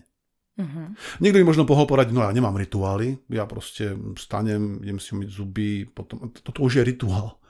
Mhm. 0.54 0.82
Niekto 1.20 1.40
by 1.42 1.46
možno 1.50 1.68
pohol 1.68 1.90
poradiť, 1.90 2.14
no 2.14 2.24
ja 2.24 2.32
nemám 2.32 2.56
rituály, 2.56 3.18
ja 3.34 3.44
proste 3.50 3.98
stanem, 4.16 4.80
idem 4.86 5.02
si 5.02 5.18
umyť 5.18 5.30
zuby, 5.34 5.90
potom, 5.90 6.30
toto 6.30 6.62
už 6.62 6.80
je 6.80 6.84
rituál. 6.86 7.42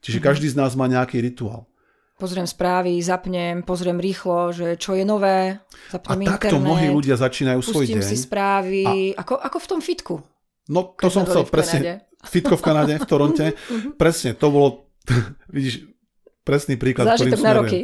Čiže 0.00 0.22
každý 0.22 0.46
z 0.46 0.56
nás 0.56 0.78
má 0.78 0.86
nejaký 0.86 1.18
rituál. 1.18 1.66
Pozriem 2.16 2.48
správy, 2.48 2.96
zapnem, 3.04 3.60
pozriem 3.60 4.00
rýchlo, 4.00 4.48
že 4.48 4.80
čo 4.80 4.96
je 4.96 5.04
nové, 5.04 5.60
A 5.60 6.00
zapnem 6.00 6.24
takto 6.24 6.56
internet, 6.56 6.64
mnohí 6.64 6.86
ľudia 6.88 7.20
začínajú 7.20 7.60
svoj 7.60 7.92
deň. 7.92 8.00
si 8.00 8.16
správy, 8.16 9.12
ako, 9.12 9.36
ako 9.36 9.58
v 9.60 9.66
tom 9.68 9.80
fitku. 9.84 10.14
No 10.72 10.96
to 10.96 11.12
som 11.12 11.28
chcel 11.28 11.44
presne. 11.44 12.08
Fitko 12.32 12.58
v 12.58 12.62
Kanade, 12.64 12.94
v 12.98 13.06
Toronte. 13.06 13.46
presne, 14.00 14.32
to 14.32 14.48
bolo, 14.48 14.88
vidíš, 15.54 15.84
presný 16.40 16.80
príklad, 16.80 17.14
ktorým 17.14 17.36
Zážitok 17.36 17.44
na 17.44 17.52
smerujem. 17.52 17.64
roky. 17.68 17.80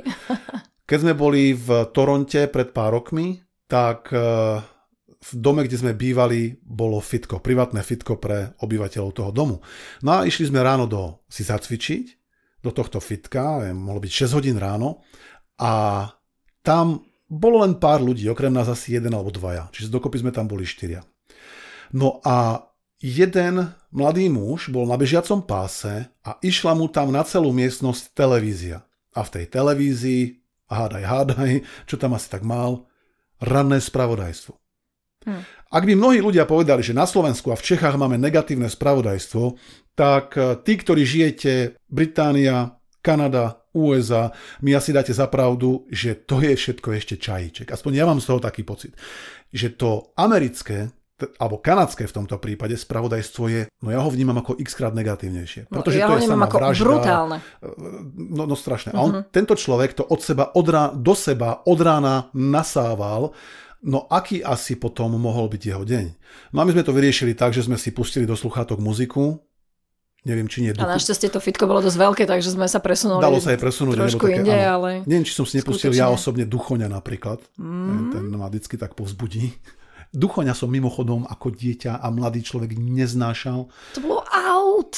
Keď 0.88 0.98
sme 0.98 1.12
boli 1.12 1.52
v 1.52 1.68
Toronte 1.92 2.40
pred 2.48 2.72
pár 2.72 2.96
rokmi, 2.96 3.36
tak 3.68 4.08
eh, 4.16 4.64
v 5.22 5.30
dome, 5.36 5.62
kde 5.68 5.76
sme 5.76 5.92
bývali, 5.92 6.56
bolo 6.64 6.98
fitko, 7.04 7.38
privátne 7.38 7.84
fitko 7.84 8.16
pre 8.16 8.56
obyvateľov 8.64 9.10
toho 9.12 9.30
domu. 9.30 9.60
No 10.02 10.18
a 10.18 10.26
išli 10.26 10.48
sme 10.48 10.64
ráno 10.64 10.88
do, 10.90 11.20
si 11.30 11.44
zacvičiť, 11.46 12.21
do 12.62 12.70
tohto 12.70 13.02
fitka, 13.02 13.74
mohlo 13.74 13.98
byť 13.98 14.12
6 14.30 14.36
hodín 14.38 14.56
ráno 14.56 15.02
a 15.58 16.06
tam 16.62 17.02
bolo 17.26 17.66
len 17.66 17.76
pár 17.76 17.98
ľudí, 17.98 18.28
okrem 18.30 18.54
nás 18.54 18.70
asi 18.70 18.94
jeden 18.94 19.12
alebo 19.12 19.34
dvaja, 19.34 19.68
čiže 19.74 19.90
dokopy 19.90 20.22
sme 20.22 20.32
tam 20.32 20.46
boli 20.46 20.62
štyria. 20.62 21.02
No 21.92 22.22
a 22.22 22.68
jeden 23.02 23.74
mladý 23.90 24.30
muž 24.30 24.70
bol 24.70 24.86
na 24.86 24.94
bežiacom 24.94 25.42
páse 25.42 26.06
a 26.22 26.38
išla 26.40 26.72
mu 26.78 26.86
tam 26.88 27.10
na 27.10 27.26
celú 27.26 27.50
miestnosť 27.50 28.14
televízia. 28.14 28.86
A 29.12 29.26
v 29.26 29.32
tej 29.40 29.44
televízii, 29.52 30.22
hádaj, 30.72 31.04
hádaj, 31.04 31.50
čo 31.88 32.00
tam 32.00 32.16
asi 32.16 32.32
tak 32.32 32.46
mal, 32.46 32.88
ranné 33.42 33.82
spravodajstvo. 33.82 34.56
Hm. 35.28 35.42
Ak 35.72 35.88
by 35.88 35.92
mnohí 35.96 36.20
ľudia 36.20 36.44
povedali, 36.44 36.84
že 36.84 36.96
na 36.96 37.08
Slovensku 37.08 37.48
a 37.52 37.56
v 37.56 37.64
Čechách 37.64 37.96
máme 37.96 38.20
negatívne 38.20 38.68
spravodajstvo, 38.68 39.56
tak 39.94 40.36
eh, 40.36 40.56
tí, 40.62 40.72
ktorí 40.78 41.02
žijete 41.04 41.76
Británia, 41.88 42.76
Kanada, 43.02 43.62
USA, 43.72 44.28
mi 44.60 44.76
asi 44.76 44.92
dáte 44.92 45.16
za 45.16 45.26
pravdu, 45.32 45.88
že 45.88 46.14
to 46.28 46.44
je 46.44 46.52
všetko 46.52 46.88
ešte 46.92 47.16
čajíček. 47.16 47.72
Aspoň 47.72 47.92
ja 47.96 48.04
mám 48.04 48.20
z 48.20 48.28
toho 48.28 48.40
taký 48.40 48.68
pocit, 48.68 48.92
že 49.48 49.72
to 49.72 50.12
americké 50.20 50.92
alebo 51.38 51.62
kanadské 51.62 52.06
v 52.10 52.16
tomto 52.18 52.36
prípade 52.42 52.74
spravodajstvo 52.74 53.44
je, 53.46 53.62
no 53.86 53.88
ja 53.94 54.02
ho 54.02 54.10
vnímam 54.10 54.34
ako 54.42 54.58
x 54.58 54.74
krát 54.74 54.90
negatívnejšie. 54.90 55.70
No, 55.70 55.78
Pretože 55.78 55.98
ja 56.02 56.10
to 56.10 56.18
je 56.18 56.26
sama 56.26 56.50
ako 56.50 56.58
vražda, 56.58 56.82
brutálne. 56.82 57.36
No, 58.18 58.42
no 58.50 58.56
strašné. 58.58 58.90
A 58.90 58.98
on, 58.98 59.10
tento 59.30 59.54
človek 59.54 59.94
to 59.94 60.02
od 60.02 60.18
seba 60.18 60.50
od 60.58 60.66
rá, 60.66 60.90
do 60.90 61.14
seba 61.14 61.62
od 61.62 61.78
rána 61.78 62.26
nasával, 62.34 63.30
no 63.86 64.10
aký 64.10 64.42
asi 64.42 64.74
potom 64.78 65.14
mohol 65.14 65.46
byť 65.46 65.62
jeho 65.62 65.84
deň? 65.86 66.06
No 66.56 66.62
a 66.62 66.66
my 66.66 66.74
sme 66.74 66.86
to 66.86 66.96
vyriešili 66.96 67.38
tak, 67.38 67.54
že 67.54 67.66
sme 67.66 67.78
si 67.78 67.94
pustili 67.94 68.26
do 68.26 68.34
sluchátok 68.34 68.82
muziku, 68.82 69.38
Neviem, 70.22 70.46
či 70.46 70.62
nie 70.62 70.70
A 70.70 70.86
našťastie 70.86 71.34
to 71.34 71.42
fitko 71.42 71.66
bolo 71.66 71.82
dosť 71.82 71.98
veľké, 71.98 72.22
takže 72.30 72.54
sme 72.54 72.70
sa 72.70 72.78
presunuli 72.78 73.18
Dalo 73.18 73.42
sa 73.42 73.50
aj 73.50 73.58
presunúť. 73.58 73.98
trošku 73.98 74.30
také, 74.30 74.38
inde, 74.38 74.54
áno. 74.54 74.70
ale... 74.78 74.90
Neviem, 75.02 75.26
či 75.26 75.34
som 75.34 75.42
si 75.42 75.58
nepustil 75.58 75.90
ja 75.90 76.06
skutočne. 76.06 76.14
osobne 76.14 76.44
Duchoňa 76.46 76.86
napríklad. 76.86 77.42
Mm. 77.58 78.14
Ten 78.14 78.24
ma 78.30 78.46
vždycky 78.46 78.78
tak 78.78 78.94
povzbudí. 78.94 79.50
Duchoňa 80.14 80.54
som 80.54 80.70
mimochodom 80.70 81.26
ako 81.26 81.50
dieťa 81.50 81.98
a 81.98 82.06
mladý 82.12 82.44
človek 82.44 82.76
neznášal. 82.78 83.66
To 83.98 84.00
bolo 84.04 84.22
out. 84.30 84.94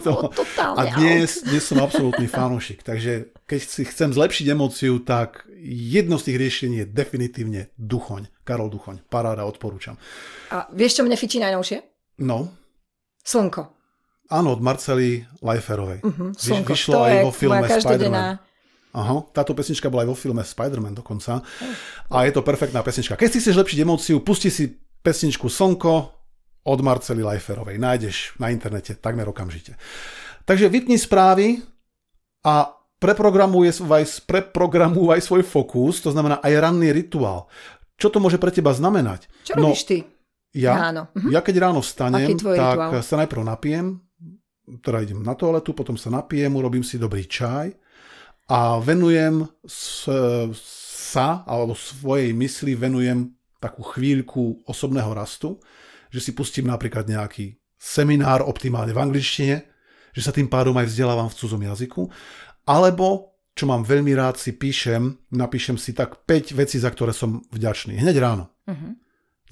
bolo 0.08 0.30
totálne 0.32 0.88
A 0.88 0.96
dnes, 0.96 1.44
dnes 1.44 1.66
som 1.66 1.82
absolútny 1.82 2.30
fanúšik. 2.30 2.80
Takže 2.80 3.34
keď 3.44 3.60
si 3.60 3.82
chcem 3.84 4.14
zlepšiť 4.14 4.46
emóciu, 4.54 5.02
tak 5.04 5.44
jedno 5.66 6.16
z 6.16 6.32
tých 6.32 6.40
riešení 6.40 6.76
je 6.80 6.86
definitívne 6.88 7.68
Duchoň. 7.76 8.30
Karol 8.46 8.72
Duchoň. 8.72 9.04
Paráda, 9.10 9.44
odporúčam. 9.44 10.00
out. 10.48 10.54
A 10.54 10.56
vieš, 10.72 10.96
čo 10.96 11.04
mne 11.04 11.18
fičí 11.18 11.42
najnovšie? 11.42 11.82
No, 12.22 12.62
Slnko. 13.22 13.81
Áno, 14.30 14.54
od 14.54 14.60
Marcely 14.60 15.24
Leiferovej. 15.40 16.04
Mhm, 16.04 16.26
Vyš- 16.36 16.90
to 16.92 17.00
aj 17.02 17.14
vo 17.26 17.32
filme 17.34 17.66
každodenná... 17.66 18.38
Aha, 18.92 19.24
táto 19.32 19.56
pesnička 19.56 19.88
bola 19.88 20.04
aj 20.04 20.10
vo 20.12 20.16
filme 20.18 20.44
Spider-Man 20.44 20.92
dokonca. 20.92 21.40
A 22.12 22.16
je 22.28 22.32
to 22.36 22.44
perfektná 22.44 22.84
pesnička. 22.84 23.16
Keď 23.16 23.28
si 23.32 23.40
chceš 23.40 23.56
lepšiť 23.64 23.78
emóciu, 23.88 24.20
pusti 24.20 24.52
si 24.52 24.68
pesničku 25.00 25.48
Slnko 25.48 25.94
od 26.68 26.78
Marcely 26.84 27.24
Leiferovej. 27.24 27.80
Nájdeš 27.80 28.36
na 28.36 28.52
internete 28.52 28.92
takmer 29.00 29.24
okamžite. 29.24 29.80
Takže 30.44 30.68
vypni 30.68 31.00
správy 31.00 31.64
a 32.44 32.68
preprogramuj 33.00 33.80
aj, 33.80 34.28
preprogramuj 34.28 35.18
aj 35.18 35.22
svoj 35.24 35.42
fokus, 35.42 36.04
to 36.04 36.12
znamená 36.12 36.38
aj 36.44 36.52
ranný 36.60 36.92
rituál. 36.92 37.48
Čo 37.98 38.12
to 38.12 38.18
môže 38.20 38.36
pre 38.38 38.52
teba 38.54 38.76
znamenať? 38.76 39.26
Čo 39.42 39.58
robíš 39.58 39.82
ty? 39.88 40.04
Ja, 40.52 40.76
Ráno. 40.92 41.08
ja 41.32 41.40
keď 41.40 41.64
ráno 41.64 41.80
vstanem, 41.80 42.28
tak 42.36 42.92
rituál? 42.92 43.00
sa 43.00 43.16
najprv 43.24 43.40
napijem, 43.40 44.04
teda 44.82 45.02
idem 45.02 45.20
na 45.22 45.34
toaletu, 45.34 45.74
potom 45.74 45.98
sa 45.98 46.10
napijem, 46.10 46.54
urobím 46.54 46.86
si 46.86 47.00
dobrý 47.00 47.26
čaj 47.26 47.74
a 48.48 48.78
venujem 48.78 49.46
sa, 49.66 51.42
alebo 51.46 51.74
svojej 51.74 52.32
mysli 52.32 52.78
venujem 52.78 53.32
takú 53.62 53.82
chvíľku 53.86 54.66
osobného 54.66 55.14
rastu, 55.14 55.58
že 56.10 56.18
si 56.18 56.30
pustím 56.34 56.66
napríklad 56.66 57.06
nejaký 57.06 57.54
seminár 57.78 58.42
optimálne 58.46 58.94
v 58.94 59.02
angličtine, 59.02 59.56
že 60.12 60.22
sa 60.22 60.34
tým 60.34 60.46
pádom 60.46 60.76
aj 60.78 60.90
vzdelávam 60.90 61.30
v 61.30 61.36
cudzom 61.38 61.62
jazyku, 61.62 62.02
alebo 62.68 63.32
čo 63.52 63.68
mám 63.68 63.84
veľmi 63.84 64.16
rád, 64.16 64.40
si 64.40 64.56
píšem, 64.56 65.28
napíšem 65.36 65.76
si 65.76 65.92
tak 65.92 66.24
5 66.24 66.56
vecí, 66.56 66.80
za 66.80 66.88
ktoré 66.88 67.12
som 67.12 67.44
vďačný. 67.52 68.00
Hneď 68.00 68.16
ráno 68.18 68.52
Mhm. 68.66 68.96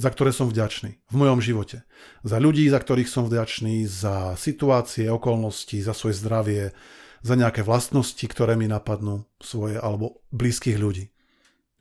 Za 0.01 0.09
ktoré 0.09 0.33
som 0.33 0.49
vďačný 0.49 0.97
v 0.97 1.15
mojom 1.15 1.45
živote. 1.45 1.85
Za 2.25 2.41
ľudí, 2.41 2.65
za 2.73 2.81
ktorých 2.81 3.05
som 3.05 3.29
vďačný, 3.29 3.85
za 3.85 4.33
situácie, 4.41 5.13
okolnosti, 5.13 5.77
za 5.85 5.93
svoje 5.93 6.17
zdravie, 6.17 6.73
za 7.21 7.37
nejaké 7.37 7.61
vlastnosti, 7.61 8.25
ktoré 8.25 8.57
mi 8.57 8.65
napadnú 8.65 9.29
svoje 9.45 9.77
alebo 9.77 10.25
blízkych 10.33 10.81
ľudí. 10.81 11.13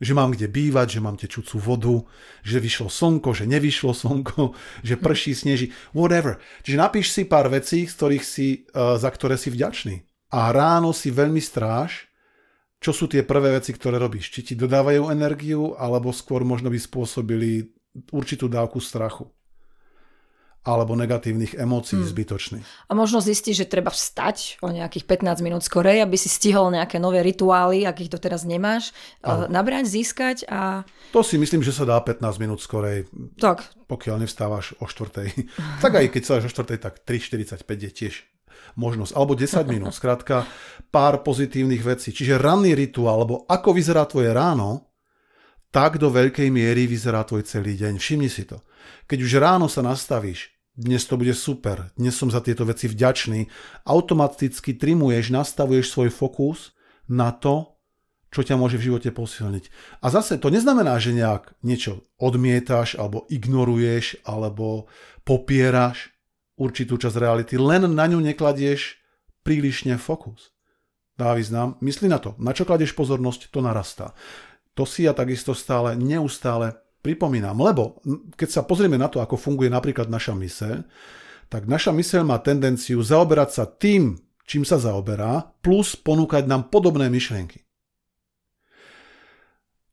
Že 0.00 0.12
mám 0.16 0.36
kde 0.36 0.52
bývať, 0.52 0.96
že 0.96 1.00
mám 1.00 1.16
tečúcu 1.16 1.56
vodu, 1.60 1.96
že 2.44 2.60
vyšlo 2.60 2.92
slnko, 2.92 3.32
že 3.32 3.48
nevyšlo 3.48 3.92
slnko, 3.96 4.52
že 4.88 5.00
prší, 5.00 5.32
sneží, 5.32 5.72
whatever. 5.96 6.36
Čiže 6.60 6.76
napíš 6.76 7.16
si 7.16 7.24
pár 7.24 7.48
vecí, 7.48 7.88
z 7.88 7.96
ktorých 7.96 8.24
si, 8.24 8.68
uh, 8.76 9.00
za 9.00 9.08
ktoré 9.08 9.40
si 9.40 9.48
vďačný. 9.48 10.04
A 10.36 10.52
ráno 10.52 10.92
si 10.92 11.08
veľmi 11.08 11.40
stráž, 11.40 12.12
čo 12.80 12.96
sú 12.96 13.08
tie 13.08 13.24
prvé 13.24 13.60
veci, 13.60 13.76
ktoré 13.76 14.00
robíš. 14.00 14.32
Či 14.32 14.40
ti 14.52 14.54
dodávajú 14.56 15.12
energiu, 15.12 15.76
alebo 15.76 16.16
skôr 16.16 16.48
možno 16.48 16.72
by 16.72 16.80
spôsobili 16.80 17.79
určitú 18.10 18.46
dávku 18.46 18.78
strachu 18.78 19.28
alebo 20.60 20.92
negatívnych 20.92 21.56
emócií 21.56 22.04
hmm. 22.04 22.10
zbytočných. 22.12 22.66
A 22.84 22.92
možno 22.92 23.24
zistíš, 23.24 23.64
že 23.64 23.72
treba 23.72 23.88
vstať 23.88 24.60
o 24.60 24.68
nejakých 24.68 25.08
15 25.08 25.40
minút 25.40 25.64
skorej, 25.64 26.04
aby 26.04 26.20
si 26.20 26.28
stihol 26.28 26.68
nejaké 26.68 27.00
nové 27.00 27.24
rituály, 27.24 27.88
akých 27.88 28.12
to 28.12 28.18
teraz 28.20 28.44
nemáš, 28.44 28.92
Áno. 29.24 29.48
uh, 29.48 29.48
nabrať, 29.48 29.88
získať 29.88 30.44
a 30.52 30.84
To 31.16 31.24
si 31.24 31.40
myslím, 31.40 31.64
že 31.64 31.72
sa 31.72 31.88
dá 31.88 31.96
15 31.96 32.36
minút 32.36 32.60
skorej, 32.60 33.08
tak. 33.40 33.72
pokiaľ 33.88 34.20
nevstávaš 34.20 34.76
o 34.76 34.84
4. 34.84 35.32
tak 35.84 35.92
aj 35.96 36.06
keď 36.12 36.22
sa 36.28 36.32
o 36.36 36.44
4. 36.44 36.76
tak 36.76 37.08
3.45 37.08 37.64
je 37.64 37.90
tiež 37.96 38.14
možnosť. 38.76 39.16
Alebo 39.16 39.32
10 39.32 39.64
minút, 39.64 39.96
skrátka 40.00 40.44
pár 40.92 41.24
pozitívnych 41.24 41.80
vecí. 41.80 42.12
Čiže 42.12 42.36
ranný 42.36 42.76
rituál, 42.76 43.24
alebo 43.24 43.48
ako 43.48 43.72
vyzerá 43.72 44.04
tvoje 44.04 44.28
ráno, 44.28 44.89
tak 45.70 46.02
do 46.02 46.10
veľkej 46.10 46.50
miery 46.50 46.90
vyzerá 46.90 47.22
tvoj 47.22 47.46
celý 47.46 47.78
deň. 47.78 47.98
Všimni 47.98 48.30
si 48.30 48.46
to. 48.46 48.62
Keď 49.06 49.18
už 49.22 49.32
ráno 49.38 49.66
sa 49.70 49.82
nastavíš, 49.86 50.50
dnes 50.74 51.02
to 51.06 51.18
bude 51.18 51.34
super, 51.34 51.90
dnes 51.98 52.14
som 52.14 52.30
za 52.30 52.42
tieto 52.42 52.66
veci 52.66 52.86
vďačný, 52.86 53.46
automaticky 53.86 54.74
trimuješ, 54.78 55.34
nastavuješ 55.34 55.86
svoj 55.90 56.10
fokus 56.10 56.74
na 57.10 57.34
to, 57.34 57.78
čo 58.30 58.46
ťa 58.46 58.54
môže 58.54 58.78
v 58.78 58.90
živote 58.90 59.10
posilniť. 59.10 59.64
A 60.00 60.06
zase 60.14 60.38
to 60.38 60.54
neznamená, 60.54 60.94
že 61.02 61.10
nejak 61.10 61.58
niečo 61.66 62.06
odmietaš, 62.22 62.94
alebo 62.94 63.26
ignoruješ, 63.26 64.22
alebo 64.22 64.86
popieraš 65.26 66.14
určitú 66.54 66.94
časť 66.94 67.16
reality, 67.18 67.54
len 67.58 67.90
na 67.90 68.06
ňu 68.06 68.22
nekladieš 68.22 69.02
prílišne 69.42 69.98
fokus. 69.98 70.54
Dá 71.18 71.34
význam, 71.34 71.76
mysli 71.82 72.08
na 72.08 72.22
to, 72.22 72.38
na 72.38 72.54
čo 72.54 72.64
kladieš 72.64 72.94
pozornosť, 72.96 73.50
to 73.52 73.60
narastá. 73.60 74.16
To 74.78 74.86
si 74.86 75.06
ja 75.06 75.12
takisto 75.16 75.56
stále, 75.56 75.98
neustále 75.98 76.78
pripomínam, 77.00 77.56
lebo 77.56 77.98
keď 78.36 78.48
sa 78.48 78.62
pozrieme 78.62 79.00
na 79.00 79.08
to, 79.08 79.24
ako 79.24 79.40
funguje 79.40 79.72
napríklad 79.72 80.06
naša 80.12 80.36
myseľ, 80.36 80.84
tak 81.50 81.66
naša 81.66 81.90
myseľ 81.90 82.22
má 82.22 82.38
tendenciu 82.38 83.02
zaoberať 83.02 83.50
sa 83.50 83.64
tým, 83.66 84.14
čím 84.46 84.62
sa 84.62 84.78
zaoberá, 84.78 85.50
plus 85.64 85.98
ponúkať 85.98 86.46
nám 86.46 86.70
podobné 86.70 87.10
myšlienky. 87.10 87.66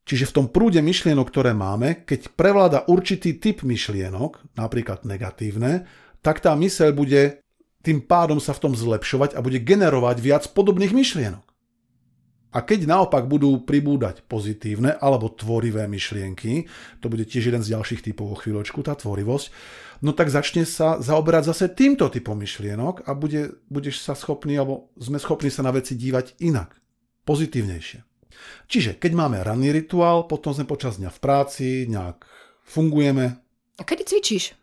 Čiže 0.07 0.31
v 0.31 0.35
tom 0.39 0.47
prúde 0.47 0.79
myšlienok, 0.79 1.27
ktoré 1.27 1.51
máme, 1.51 2.07
keď 2.07 2.31
prevláda 2.31 2.87
určitý 2.87 3.35
typ 3.43 3.59
myšlienok, 3.67 4.55
napríklad 4.55 5.03
negatívne, 5.03 5.83
tak 6.23 6.39
tá 6.39 6.55
myseľ 6.55 6.95
bude 6.95 7.43
tým 7.83 7.99
pádom 8.03 8.39
sa 8.39 8.55
v 8.55 8.67
tom 8.67 8.73
zlepšovať 8.75 9.35
a 9.35 9.43
bude 9.43 9.59
generovať 9.59 10.17
viac 10.23 10.43
podobných 10.55 10.95
myšlienok. 10.95 11.43
A 12.57 12.65
keď 12.65 12.89
naopak 12.89 13.29
budú 13.29 13.61
pribúdať 13.61 14.25
pozitívne 14.25 14.97
alebo 14.97 15.29
tvorivé 15.29 15.85
myšlienky, 15.85 16.65
to 16.97 17.05
bude 17.05 17.29
tiež 17.29 17.53
jeden 17.53 17.61
z 17.61 17.77
ďalších 17.77 18.01
typov 18.01 18.33
o 18.33 18.39
chvíľočku, 18.41 18.81
tá 18.81 18.97
tvorivosť, 18.97 19.53
no 20.01 20.17
tak 20.17 20.33
začne 20.33 20.65
sa 20.65 20.97
zaoberať 20.97 21.53
zase 21.53 21.69
týmto 21.77 22.09
typom 22.09 22.33
myšlienok 22.33 23.05
a 23.05 23.13
bude, 23.13 23.61
budeš 23.69 24.01
sa 24.01 24.17
schopný, 24.17 24.57
alebo 24.57 24.89
sme 24.97 25.21
schopní 25.21 25.53
sa 25.53 25.61
na 25.61 25.69
veci 25.69 25.93
dívať 25.93 26.41
inak, 26.41 26.73
pozitívnejšie. 27.29 28.01
Čiže 28.65 28.97
keď 28.97 29.11
máme 29.13 29.37
ranný 29.45 29.69
rituál, 29.69 30.25
potom 30.25 30.49
sme 30.49 30.65
počas 30.65 30.97
dňa 30.97 31.13
v 31.13 31.19
práci, 31.21 31.67
nejak 31.85 32.25
fungujeme. 32.65 33.37
A 33.77 33.81
kedy 33.85 34.01
cvičíš? 34.01 34.57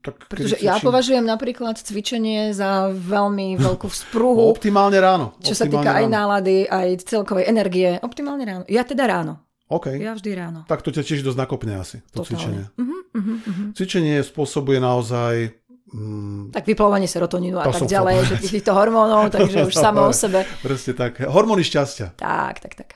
Tak 0.00 0.32
Pretože 0.32 0.56
ja 0.64 0.80
považujem 0.80 1.20
napríklad 1.20 1.76
cvičenie 1.76 2.56
za 2.56 2.88
veľmi 2.88 3.60
veľkú 3.60 3.84
vzpruhu, 3.84 4.48
optimálne 4.48 4.96
ráno. 4.96 5.36
čo 5.44 5.52
sa 5.52 5.68
optimálne 5.68 5.84
týka 5.84 5.90
aj 5.92 6.04
ráno. 6.08 6.14
nálady, 6.16 6.56
aj 6.64 6.88
celkovej 7.04 7.44
energie. 7.44 7.90
Optimálne 8.00 8.44
ráno. 8.48 8.62
Ja 8.64 8.80
teda 8.82 9.04
ráno. 9.04 9.44
OK. 9.68 9.92
Ja 10.00 10.16
vždy 10.16 10.30
ráno. 10.32 10.64
Tak 10.64 10.80
to 10.80 10.88
ťa 10.88 11.04
tiež 11.04 11.20
dosť 11.20 11.36
nakopne 11.36 11.76
asi, 11.76 12.00
to 12.12 12.24
cvičenie. 12.24 12.68
Uh-huh, 12.76 13.00
uh-huh, 13.12 13.36
uh-huh. 13.44 13.68
Cvičenie 13.76 14.20
spôsobuje 14.20 14.80
naozaj... 14.80 15.52
Mm, 15.92 16.52
Tak 16.52 16.64
vyplovanie 16.64 17.08
serotonínu 17.08 17.60
a 17.60 17.68
To 17.68 17.76
tak 17.76 17.88
ďalej, 17.88 18.16
že 18.24 18.34
týchto 18.40 18.72
hormónov, 18.72 19.28
takže 19.28 19.64
už 19.64 19.74
samo 19.84 20.08
o 20.08 20.12
sebe. 20.16 20.48
presne 20.60 20.96
tak. 20.96 21.20
Hormóny 21.20 21.60
šťastia. 21.60 22.16
Tak, 22.16 22.60
tak, 22.60 22.72
tak. 22.76 22.88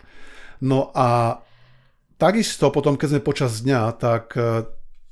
No 0.61 0.89
a 0.93 1.41
takisto 2.17 2.69
potom, 2.69 2.97
keď 2.97 3.17
sme 3.17 3.21
počas 3.23 3.61
dňa, 3.61 3.81
tak 3.97 4.35
e, 4.35 4.67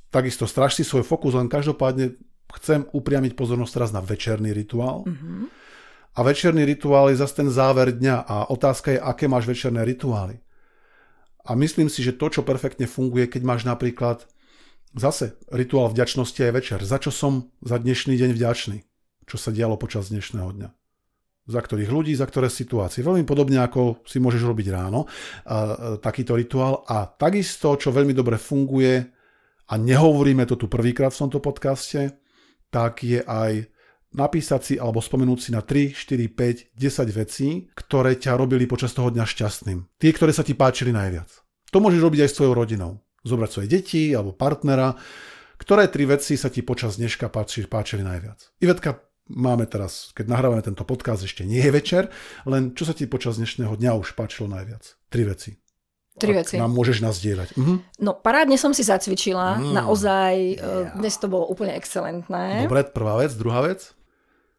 takisto 0.09 0.47
straž 0.47 0.77
si 0.77 0.83
svoj 0.87 1.03
fokus, 1.03 1.35
len 1.35 1.51
každopádne 1.51 2.15
chcem 2.59 2.87
upriamiť 2.95 3.35
pozornosť 3.35 3.73
teraz 3.73 3.91
na 3.91 3.99
večerný 3.99 4.55
rituál. 4.55 5.03
Uh-huh. 5.03 5.51
A 6.17 6.19
večerný 6.25 6.65
rituál 6.65 7.13
je 7.13 7.21
zase 7.21 7.43
ten 7.43 7.49
záver 7.51 7.93
dňa 7.93 8.25
a 8.25 8.49
otázka 8.49 8.95
je, 8.95 8.99
aké 8.99 9.29
máš 9.29 9.45
večerné 9.45 9.85
rituály. 9.85 10.41
A 11.47 11.55
myslím 11.55 11.87
si, 11.87 12.03
že 12.03 12.17
to, 12.17 12.27
čo 12.27 12.41
perfektne 12.43 12.89
funguje, 12.89 13.29
keď 13.29 13.41
máš 13.45 13.63
napríklad 13.63 14.25
zase 14.97 15.37
rituál 15.53 15.93
vďačnosti 15.93 16.39
aj 16.41 16.51
večer. 16.51 16.79
Za 16.83 16.97
čo 16.97 17.13
som 17.13 17.53
za 17.61 17.77
dnešný 17.77 18.17
deň 18.17 18.31
vďačný? 18.33 18.77
Čo 19.27 19.37
sa 19.37 19.51
dialo 19.51 19.77
počas 19.77 20.09
dnešného 20.09 20.49
dňa? 20.57 20.69
Za 21.47 21.61
ktorých 21.63 21.91
ľudí, 21.91 22.11
za 22.15 22.27
ktoré 22.27 22.51
situácie. 22.51 23.05
Veľmi 23.05 23.23
podobne 23.23 23.63
ako 23.63 24.03
si 24.03 24.19
môžeš 24.19 24.43
robiť 24.43 24.67
ráno, 24.67 25.07
a, 25.07 25.07
a, 25.07 25.55
takýto 26.01 26.35
rituál. 26.35 26.83
A 26.91 27.07
takisto, 27.07 27.79
čo 27.79 27.95
veľmi 27.95 28.11
dobre 28.11 28.35
funguje, 28.35 29.16
a 29.67 29.73
nehovoríme 29.75 30.47
to 30.47 30.55
tu 30.55 30.71
prvýkrát 30.71 31.11
v 31.11 31.21
tomto 31.27 31.39
podcaste, 31.43 32.15
tak 32.71 33.03
je 33.03 33.23
aj 33.23 33.67
napísať 34.15 34.61
si 34.63 34.73
alebo 34.79 35.03
spomenúť 35.03 35.39
si 35.39 35.49
na 35.51 35.59
3, 35.59 35.91
4, 35.91 36.31
5, 36.31 36.79
10 36.79 37.19
vecí, 37.19 37.67
ktoré 37.75 38.15
ťa 38.15 38.39
robili 38.39 38.63
počas 38.63 38.95
toho 38.95 39.11
dňa 39.11 39.27
šťastným. 39.27 39.99
Tie, 39.99 40.11
ktoré 40.15 40.31
sa 40.31 40.47
ti 40.47 40.55
páčili 40.55 40.95
najviac. 40.95 41.27
To 41.75 41.83
môžeš 41.83 41.99
robiť 41.99 42.23
aj 42.23 42.29
s 42.31 42.37
tvojou 42.39 42.53
rodinou. 42.55 42.91
Zobrať 43.27 43.49
svoje 43.51 43.67
deti 43.67 44.15
alebo 44.15 44.31
partnera, 44.31 44.95
ktoré 45.59 45.91
tri 45.91 46.07
veci 46.07 46.39
sa 46.39 46.47
ti 46.47 46.63
počas 46.63 46.95
dneška 46.95 47.27
páči, 47.27 47.67
páčili 47.67 48.07
najviac. 48.07 48.55
Ivetka, 48.63 49.03
máme 49.27 49.67
teraz, 49.67 50.15
keď 50.15 50.31
nahrávame 50.31 50.63
tento 50.63 50.87
podcast, 50.87 51.27
ešte 51.27 51.43
nie 51.43 51.59
je 51.59 51.71
večer, 51.75 52.03
len 52.47 52.71
čo 52.71 52.87
sa 52.87 52.95
ti 52.95 53.03
počas 53.09 53.35
dnešného 53.35 53.75
dňa 53.75 53.91
už 53.99 54.15
páčilo 54.15 54.47
najviac? 54.47 54.95
Tri 55.11 55.27
veci. 55.27 55.66
Tri 56.17 56.33
Ak 56.33 56.49
veci. 56.49 56.57
Nám 56.57 56.73
môžeš 56.73 56.97
nazdieľať. 57.05 57.49
Mhm. 57.53 58.01
No 58.01 58.17
parádne 58.17 58.57
som 58.57 58.73
si 58.73 58.81
zacvičila, 58.81 59.61
Mm. 59.61 59.73
naozaj, 59.73 60.33
Yeah. 60.57 60.97
dnes 60.97 61.13
to 61.21 61.29
bolo 61.29 61.45
úplne 61.45 61.77
excelentné. 61.77 62.65
Dobre, 62.65 62.89
prvá 62.89 63.21
vec. 63.21 63.37
Druhá 63.37 63.61
vec? 63.61 63.93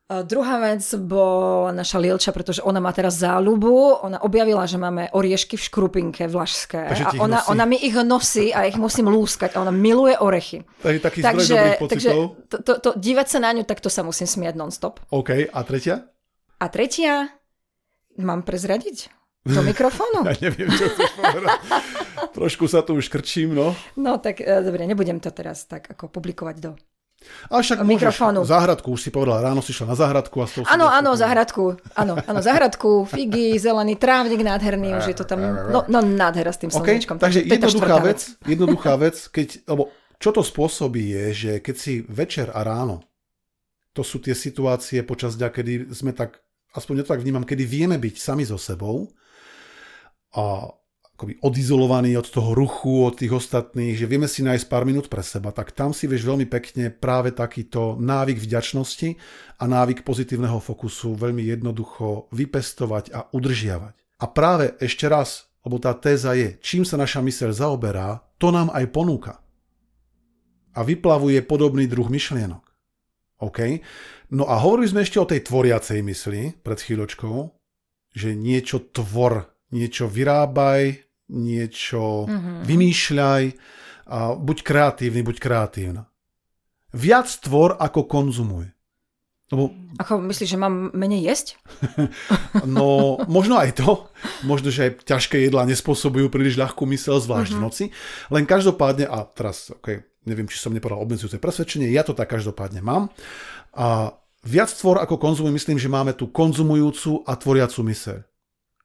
A 0.08 0.24
Druhá 0.24 0.56
vec 0.56 0.80
bola 1.04 1.68
naša 1.68 2.00
Lielča, 2.00 2.32
pretože 2.32 2.64
ona 2.64 2.80
má 2.80 2.96
teraz 2.96 3.20
záľubu. 3.20 4.00
Ona 4.08 4.24
objavila, 4.24 4.64
že 4.64 4.80
máme 4.80 5.12
oriešky 5.12 5.60
v 5.60 5.66
škrupinke 5.68 6.24
vlašské. 6.24 6.80
Takže 6.88 7.04
A 7.04 7.10
ona, 7.20 7.44
nosí. 7.44 7.48
ona 7.52 7.64
mi 7.68 7.76
ich 7.76 7.92
nosí 7.92 8.48
a 8.48 8.64
ich 8.64 8.80
musím 8.80 9.12
lúskať. 9.12 9.52
A 9.52 9.60
ona 9.60 9.68
miluje 9.68 10.16
orechy. 10.16 10.64
Takže 10.80 11.00
taký 11.04 11.20
Takže, 11.20 11.56
takže 11.92 12.08
to, 12.48 12.56
to, 12.64 12.72
to, 12.80 12.90
dívať 12.96 13.26
sa 13.28 13.38
na 13.44 13.52
ňu, 13.52 13.68
tak 13.68 13.84
to 13.84 13.92
sa 13.92 14.00
musím 14.00 14.24
smiať 14.24 14.56
non-stop. 14.56 15.04
OK, 15.12 15.44
a 15.52 15.60
tretia? 15.60 16.08
A 16.56 16.72
tretia, 16.72 17.28
mám 18.16 18.48
prezradiť 18.48 19.12
do 19.48 19.62
mikrofónu? 19.64 20.20
Ja 20.28 20.36
neviem, 20.38 20.68
čo 20.68 20.86
chceš 20.92 21.10
povedať. 21.16 21.58
Trošku 22.36 22.64
sa 22.68 22.84
tu 22.84 22.94
už 23.00 23.08
krčím, 23.08 23.56
no. 23.56 23.72
No 23.96 24.20
tak 24.20 24.44
e, 24.44 24.60
dobre, 24.60 24.84
nebudem 24.84 25.18
to 25.18 25.32
teraz 25.32 25.64
tak 25.64 25.88
ako 25.90 26.12
publikovať 26.12 26.56
do... 26.60 26.70
A 27.50 27.58
však 27.58 27.82
Mikrofónu. 27.82 28.46
môžeš. 28.46 28.54
Záhradku, 28.54 28.88
už 28.94 29.00
si 29.02 29.10
povedala, 29.10 29.42
ráno 29.42 29.58
si 29.58 29.74
šla 29.74 29.90
na 29.90 29.98
záhradku 29.98 30.38
a 30.38 30.46
s 30.46 30.54
tou 30.54 30.62
Áno, 30.70 30.86
áno, 30.86 31.18
záhradku. 31.18 31.74
Áno, 31.98 32.14
áno, 32.14 32.38
záhradku, 32.38 33.10
figy, 33.10 33.58
zelený 33.58 33.98
trávnik 33.98 34.38
nádherný, 34.38 35.02
už 35.02 35.10
je 35.10 35.16
to 35.18 35.26
tam, 35.26 35.42
no, 35.66 35.82
no 35.90 35.98
nádhera 35.98 36.54
s 36.54 36.62
tým 36.62 36.70
OK, 36.70 36.78
slnečkom. 36.78 37.18
takže 37.18 37.42
to 37.42 37.58
jednoduchá 37.58 37.74
štvrtá 37.74 37.96
vec, 38.06 38.20
jednoduchá 38.46 38.92
vec, 39.04 39.16
keď, 39.34 39.48
lebo 39.66 39.90
čo 40.22 40.30
to 40.30 40.42
spôsobí 40.46 41.10
je, 41.10 41.26
že 41.34 41.52
keď 41.58 41.74
si 41.74 42.06
večer 42.06 42.54
a 42.54 42.62
ráno, 42.62 43.02
to 43.98 44.06
sú 44.06 44.22
tie 44.22 44.38
situácie 44.38 45.02
počas 45.02 45.34
dňa, 45.34 45.48
kedy 45.50 45.72
sme 45.90 46.14
tak, 46.14 46.38
aspoň 46.70 47.02
ja 47.02 47.04
to 47.06 47.12
tak 47.18 47.22
vnímam, 47.26 47.42
kedy 47.42 47.66
vieme 47.66 47.98
byť 47.98 48.14
sami 48.14 48.46
so 48.46 48.54
sebou 48.54 49.10
akoby 51.18 51.42
odizolovaní 51.42 52.14
od 52.14 52.30
toho 52.30 52.54
ruchu, 52.54 53.02
od 53.02 53.18
tých 53.18 53.34
ostatných, 53.34 53.98
že 53.98 54.06
vieme 54.06 54.30
si 54.30 54.46
nájsť 54.46 54.70
pár 54.70 54.86
minút 54.86 55.10
pre 55.10 55.26
seba, 55.26 55.50
tak 55.50 55.74
tam 55.74 55.90
si 55.90 56.06
vieš 56.06 56.22
veľmi 56.22 56.46
pekne 56.46 56.94
práve 56.94 57.34
takýto 57.34 57.98
návyk 57.98 58.38
vďačnosti 58.38 59.18
a 59.58 59.64
návyk 59.66 60.06
pozitívneho 60.06 60.62
fokusu 60.62 61.18
veľmi 61.18 61.42
jednoducho 61.42 62.30
vypestovať 62.30 63.10
a 63.10 63.26
udržiavať. 63.34 63.98
A 64.22 64.24
práve 64.30 64.78
ešte 64.78 65.10
raz, 65.10 65.50
lebo 65.66 65.82
tá 65.82 65.90
téza 65.98 66.38
je, 66.38 66.54
čím 66.62 66.86
sa 66.86 66.94
naša 66.94 67.18
myseľ 67.18 67.50
zaoberá, 67.50 68.22
to 68.38 68.54
nám 68.54 68.70
aj 68.70 68.86
ponúka. 68.94 69.42
A 70.78 70.86
vyplavuje 70.86 71.42
podobný 71.42 71.90
druh 71.90 72.06
myšlienok. 72.06 72.62
OK? 73.42 73.82
No 74.30 74.46
a 74.46 74.62
hovorili 74.62 74.90
sme 74.90 75.02
ešte 75.02 75.18
o 75.18 75.26
tej 75.26 75.42
tvoriacej 75.42 75.98
mysli 76.06 76.54
pred 76.62 76.78
chvíľočkou, 76.78 77.36
že 78.14 78.38
niečo 78.38 78.86
tvor, 78.94 79.50
niečo 79.74 80.08
vyrábaj, 80.08 81.04
niečo 81.28 82.24
mm-hmm. 82.24 82.56
vymýšľaj, 82.64 83.44
a 84.08 84.32
buď 84.32 84.58
kreatívny, 84.64 85.20
buď 85.20 85.36
kreatívna. 85.36 86.08
Viac 86.96 87.28
tvor 87.44 87.76
ako 87.76 88.08
konzumuj. 88.08 88.72
Lebo 89.48 89.72
Ako 89.96 90.20
myslíš, 90.28 90.56
že 90.56 90.60
mám 90.60 90.92
menej 90.92 91.24
jesť? 91.24 91.46
No, 92.68 93.16
možno 93.28 93.56
aj 93.56 93.80
to. 93.80 94.12
Možno, 94.44 94.68
že 94.68 94.88
aj 94.88 95.08
ťažké 95.08 95.40
jedlá 95.48 95.64
nespôsobujú 95.64 96.28
príliš 96.28 96.60
ľahkú 96.60 96.84
mysel, 96.92 97.16
zvlášť 97.20 97.56
v 97.56 97.60
noci. 97.60 97.84
Len 98.28 98.44
každopádne, 98.44 99.08
a 99.08 99.24
teraz, 99.24 99.72
ok, 99.72 100.04
neviem, 100.28 100.48
či 100.48 100.60
som 100.60 100.72
nepovedal 100.72 101.00
obmedzujúce 101.00 101.40
presvedčenie, 101.40 101.88
ja 101.88 102.04
to 102.04 102.12
tak 102.12 102.28
každopádne 102.28 102.84
mám. 102.84 103.08
A 103.72 104.12
viac 104.44 104.68
tvor 104.72 105.00
ako 105.00 105.16
konzumuj, 105.16 105.52
myslím, 105.56 105.80
že 105.80 105.88
máme 105.88 106.12
tú 106.12 106.28
konzumujúcu 106.28 107.24
a 107.24 107.32
tvoriacu 107.36 107.80
myseľ. 107.88 108.18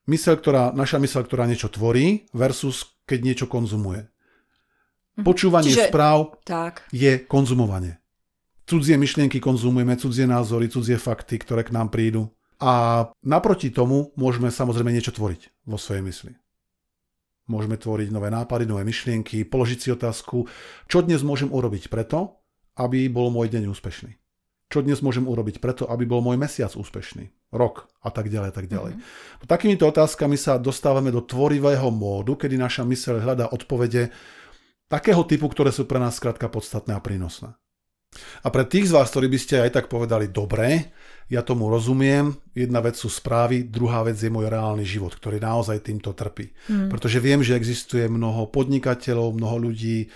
Myseľ, 0.03 0.35
ktorá, 0.39 0.63
naša 0.75 0.99
myseľ, 0.99 1.21
ktorá 1.23 1.47
niečo 1.47 1.71
tvorí 1.71 2.27
versus 2.35 2.93
keď 3.07 3.19
niečo 3.23 3.45
konzumuje. 3.47 4.07
Počúvanie 5.19 5.69
Čiže- 5.69 5.93
správ 5.93 6.41
Tak. 6.43 6.89
je 6.89 7.21
konzumovanie. 7.23 7.99
Cudzie 8.65 8.97
myšlienky 8.97 9.43
konzumujeme, 9.43 9.99
cudzie 9.99 10.25
názory, 10.25 10.71
cudzie 10.71 10.97
fakty, 10.97 11.37
ktoré 11.37 11.67
k 11.67 11.75
nám 11.75 11.91
prídu. 11.91 12.31
A 12.63 13.05
naproti 13.21 13.69
tomu 13.69 14.15
môžeme 14.15 14.47
samozrejme 14.47 14.89
niečo 14.95 15.11
tvoriť 15.11 15.67
vo 15.67 15.75
svojej 15.75 15.99
mysli. 16.01 16.31
Môžeme 17.43 17.75
tvoriť 17.75 18.07
nové 18.07 18.31
nápady, 18.31 18.63
nové 18.63 18.87
myšlienky, 18.87 19.43
položiť 19.43 19.79
si 19.83 19.89
otázku, 19.91 20.47
čo 20.87 21.03
dnes 21.03 21.27
môžem 21.27 21.51
urobiť 21.51 21.91
preto, 21.91 22.39
aby 22.79 23.11
bol 23.11 23.27
môj 23.35 23.51
deň 23.51 23.67
úspešný. 23.67 24.15
Čo 24.73 24.81
dnes 24.81 25.05
môžem 25.05 25.29
urobiť 25.29 25.61
preto, 25.61 25.85
aby 25.85 26.09
bol 26.09 26.25
môj 26.25 26.33
mesiac 26.33 26.73
úspešný, 26.73 27.29
rok 27.53 27.85
a 28.01 28.09
tak 28.09 28.33
ďalej, 28.33 28.57
tak 28.57 28.65
ďalej. 28.65 28.97
Mm-hmm. 28.97 29.45
Takýmito 29.45 29.85
otázkami 29.85 30.33
sa 30.33 30.57
dostávame 30.57 31.13
do 31.13 31.21
tvorivého 31.21 31.93
módu, 31.93 32.33
kedy 32.33 32.57
naša 32.57 32.81
myseľ 32.81 33.21
hľadá 33.21 33.45
odpovede 33.53 34.09
takého 34.89 35.21
typu, 35.29 35.45
ktoré 35.45 35.69
sú 35.69 35.85
pre 35.85 36.01
nás 36.01 36.17
skrátka 36.17 36.49
podstatné 36.49 36.97
a 36.97 37.05
prínosné. 37.05 37.53
A 38.41 38.49
pre 38.49 38.65
tých 38.65 38.89
z 38.89 38.97
vás, 38.97 39.13
ktorí 39.13 39.29
by 39.29 39.39
ste 39.45 39.61
aj 39.61 39.77
tak 39.77 39.85
povedali, 39.93 40.33
dobre, 40.33 40.89
ja 41.29 41.45
tomu 41.45 41.69
rozumiem, 41.69 42.33
jedna 42.57 42.81
vec 42.81 42.97
sú 42.97 43.13
správy, 43.13 43.69
druhá 43.69 44.01
vec 44.01 44.17
je 44.17 44.33
môj 44.33 44.49
reálny 44.49 44.89
život, 44.89 45.13
ktorý 45.13 45.37
naozaj 45.37 45.85
týmto 45.85 46.17
trpí. 46.17 46.49
Hmm. 46.65 46.89
Pretože 46.89 47.21
viem, 47.21 47.45
že 47.45 47.53
existuje 47.53 48.09
mnoho 48.09 48.49
podnikateľov, 48.49 49.37
mnoho 49.37 49.69
ľudí, 49.69 50.09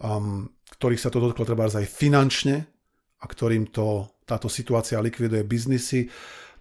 um, 0.00 0.48
ktorých 0.80 1.04
sa 1.04 1.12
to 1.12 1.20
dotklo 1.20 1.44
treba 1.44 1.68
aj 1.68 1.84
finančne 1.84 2.79
a 3.20 3.24
ktorým 3.28 3.68
to, 3.68 4.08
táto 4.24 4.48
situácia 4.48 5.00
likviduje 5.00 5.44
biznisy, 5.44 6.08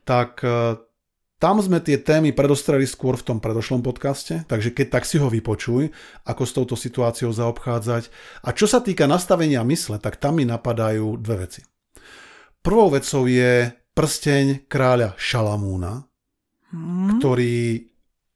tak 0.03 0.43
uh, 0.43 0.75
tam 1.39 1.63
sme 1.63 1.79
tie 1.79 1.95
témy 1.95 2.35
predostreli 2.35 2.83
skôr 2.83 3.15
v 3.15 3.23
tom 3.23 3.37
predošlom 3.39 3.79
podcaste, 3.79 4.43
takže 4.43 4.75
keď 4.75 4.99
tak 4.99 5.03
si 5.07 5.15
ho 5.23 5.31
vypočuj, 5.31 5.87
ako 6.27 6.43
s 6.43 6.51
touto 6.51 6.75
situáciou 6.75 7.31
zaobchádzať. 7.31 8.11
A 8.43 8.51
čo 8.51 8.67
sa 8.67 8.83
týka 8.83 9.07
nastavenia 9.07 9.63
mysle, 9.63 10.03
tak 10.03 10.19
tam 10.19 10.37
mi 10.37 10.43
napadajú 10.43 11.15
dve 11.15 11.47
veci. 11.47 11.63
Prvou 12.59 12.91
vecou 12.91 13.23
je 13.23 13.71
prsteň 13.95 14.67
kráľa 14.67 15.15
Šalamúna, 15.15 16.03
hmm. 16.75 17.23
ktorý 17.23 17.87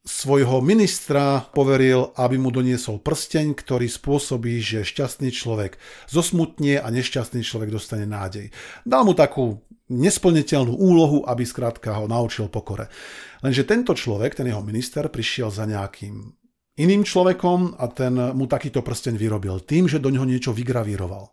svojho 0.03 0.59
ministra 0.59 1.47
poveril, 1.55 2.11
aby 2.19 2.35
mu 2.35 2.51
doniesol 2.51 2.99
prsteň, 2.99 3.55
ktorý 3.55 3.87
spôsobí, 3.87 4.59
že 4.59 4.83
šťastný 4.83 5.31
človek 5.31 5.79
zosmutnie 6.11 6.75
a 6.75 6.87
nešťastný 6.91 7.39
človek 7.39 7.71
dostane 7.71 8.03
nádej. 8.03 8.51
Dal 8.83 9.07
mu 9.07 9.15
takú 9.15 9.63
nesplniteľnú 9.87 10.75
úlohu, 10.75 11.23
aby 11.23 11.47
skrátka 11.47 12.03
ho 12.03 12.05
naučil 12.11 12.51
pokore. 12.51 12.91
Lenže 13.39 13.63
tento 13.63 13.95
človek, 13.95 14.35
ten 14.35 14.51
jeho 14.51 14.59
minister, 14.59 15.07
prišiel 15.07 15.47
za 15.47 15.63
nejakým 15.63 16.35
iným 16.83 17.07
človekom 17.07 17.79
a 17.79 17.85
ten 17.87 18.15
mu 18.35 18.43
takýto 18.47 18.83
prsteň 18.83 19.15
vyrobil 19.15 19.63
tým, 19.63 19.87
že 19.87 20.03
do 20.03 20.11
neho 20.11 20.27
niečo 20.27 20.51
vygravíroval. 20.51 21.31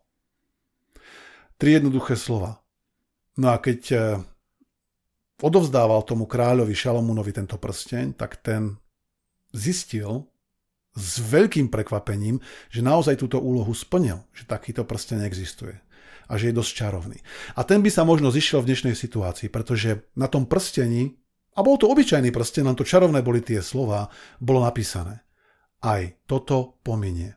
Tri 1.59 1.75
jednoduché 1.75 2.15
slova. 2.15 2.63
No 3.41 3.51
a 3.51 3.59
keď 3.59 3.81
odovzdával 5.41 6.05
tomu 6.05 6.29
kráľovi 6.29 6.73
Šalomúnovi 6.73 7.33
tento 7.35 7.57
prsteň, 7.57 8.17
tak 8.17 8.41
ten 8.41 8.77
zistil 9.51 10.31
s 10.95 11.23
veľkým 11.23 11.71
prekvapením, 11.71 12.43
že 12.71 12.81
naozaj 12.83 13.19
túto 13.19 13.39
úlohu 13.39 13.71
splnil, 13.75 14.23
že 14.35 14.47
takýto 14.47 14.83
prsteň 14.83 15.23
existuje 15.27 15.79
a 16.31 16.39
že 16.39 16.51
je 16.51 16.59
dosť 16.59 16.73
čarovný. 16.73 17.19
A 17.59 17.67
ten 17.67 17.83
by 17.83 17.91
sa 17.91 18.07
možno 18.07 18.31
zišiel 18.31 18.63
v 18.63 18.71
dnešnej 18.71 18.95
situácii, 18.95 19.51
pretože 19.51 20.07
na 20.15 20.31
tom 20.31 20.47
prstení, 20.47 21.19
a 21.59 21.67
bol 21.67 21.75
to 21.75 21.91
obyčajný 21.91 22.31
prsten, 22.31 22.71
len 22.71 22.79
to 22.79 22.87
čarovné 22.87 23.19
boli 23.23 23.43
tie 23.43 23.59
slova, 23.59 24.07
bolo 24.39 24.63
napísané. 24.63 25.27
Aj 25.83 26.07
toto 26.31 26.79
pominie. 26.87 27.35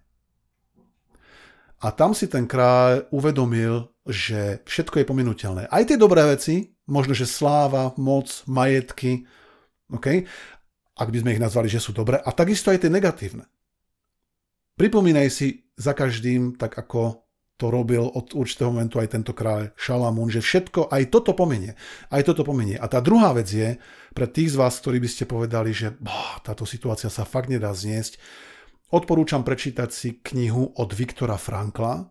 A 1.84 1.92
tam 1.92 2.14
si 2.14 2.30
ten 2.30 2.46
kráľ 2.46 3.10
uvedomil, 3.12 3.92
že 4.08 4.64
všetko 4.64 5.04
je 5.04 5.10
pominuteľné. 5.10 5.64
Aj 5.68 5.84
tie 5.84 5.98
dobré 5.98 6.24
veci, 6.30 6.73
možno, 6.90 7.16
že 7.16 7.30
sláva, 7.30 7.96
moc, 7.96 8.44
majetky, 8.46 9.28
okay? 9.92 10.28
ak 10.94 11.10
by 11.10 11.18
sme 11.26 11.34
ich 11.34 11.42
nazvali, 11.42 11.68
že 11.70 11.82
sú 11.82 11.96
dobré, 11.96 12.22
a 12.22 12.30
takisto 12.30 12.70
aj 12.70 12.86
tie 12.86 12.92
negatívne. 12.92 13.50
Pripomínaj 14.78 15.28
si 15.30 15.48
za 15.78 15.94
každým, 15.94 16.58
tak 16.58 16.74
ako 16.78 17.24
to 17.58 17.70
robil 17.70 18.10
od 18.10 18.34
určitého 18.34 18.74
momentu 18.74 18.98
aj 18.98 19.14
tento 19.14 19.32
kráľ 19.32 19.72
Šalamún, 19.78 20.28
že 20.28 20.42
všetko, 20.42 20.90
aj 20.90 21.14
toto 21.14 21.38
pomenie. 21.38 21.78
Aj 22.10 22.22
toto 22.26 22.42
pomenie. 22.42 22.76
A 22.82 22.90
tá 22.90 22.98
druhá 22.98 23.32
vec 23.38 23.46
je, 23.48 23.78
pre 24.18 24.26
tých 24.26 24.58
z 24.58 24.60
vás, 24.60 24.82
ktorí 24.82 24.98
by 24.98 25.10
ste 25.10 25.30
povedali, 25.30 25.70
že 25.70 25.94
boh, 26.02 26.42
táto 26.42 26.66
situácia 26.66 27.14
sa 27.14 27.24
fakt 27.24 27.54
nedá 27.54 27.70
zniesť, 27.70 28.18
odporúčam 28.90 29.46
prečítať 29.46 29.90
si 29.94 30.18
knihu 30.34 30.74
od 30.74 30.90
Viktora 30.92 31.38
Frankla, 31.38 32.10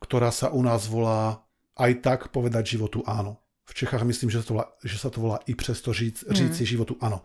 ktorá 0.00 0.28
sa 0.32 0.52
u 0.52 0.60
nás 0.60 0.88
volá 0.88 1.44
Aj 1.80 1.92
tak 1.96 2.28
povedať 2.28 2.76
životu 2.76 3.00
áno. 3.08 3.39
V 3.70 3.74
Čechách 3.78 4.02
myslím, 4.02 4.34
že 4.34 4.42
sa 4.42 4.46
to 4.50 4.52
volá, 4.58 4.66
že 4.82 4.98
sa 4.98 5.08
to 5.14 5.18
volá 5.22 5.38
i 5.46 5.54
přesto 5.54 5.94
říct, 5.94 6.26
říct 6.26 6.58
si 6.58 6.66
životu 6.66 6.98
áno. 6.98 7.22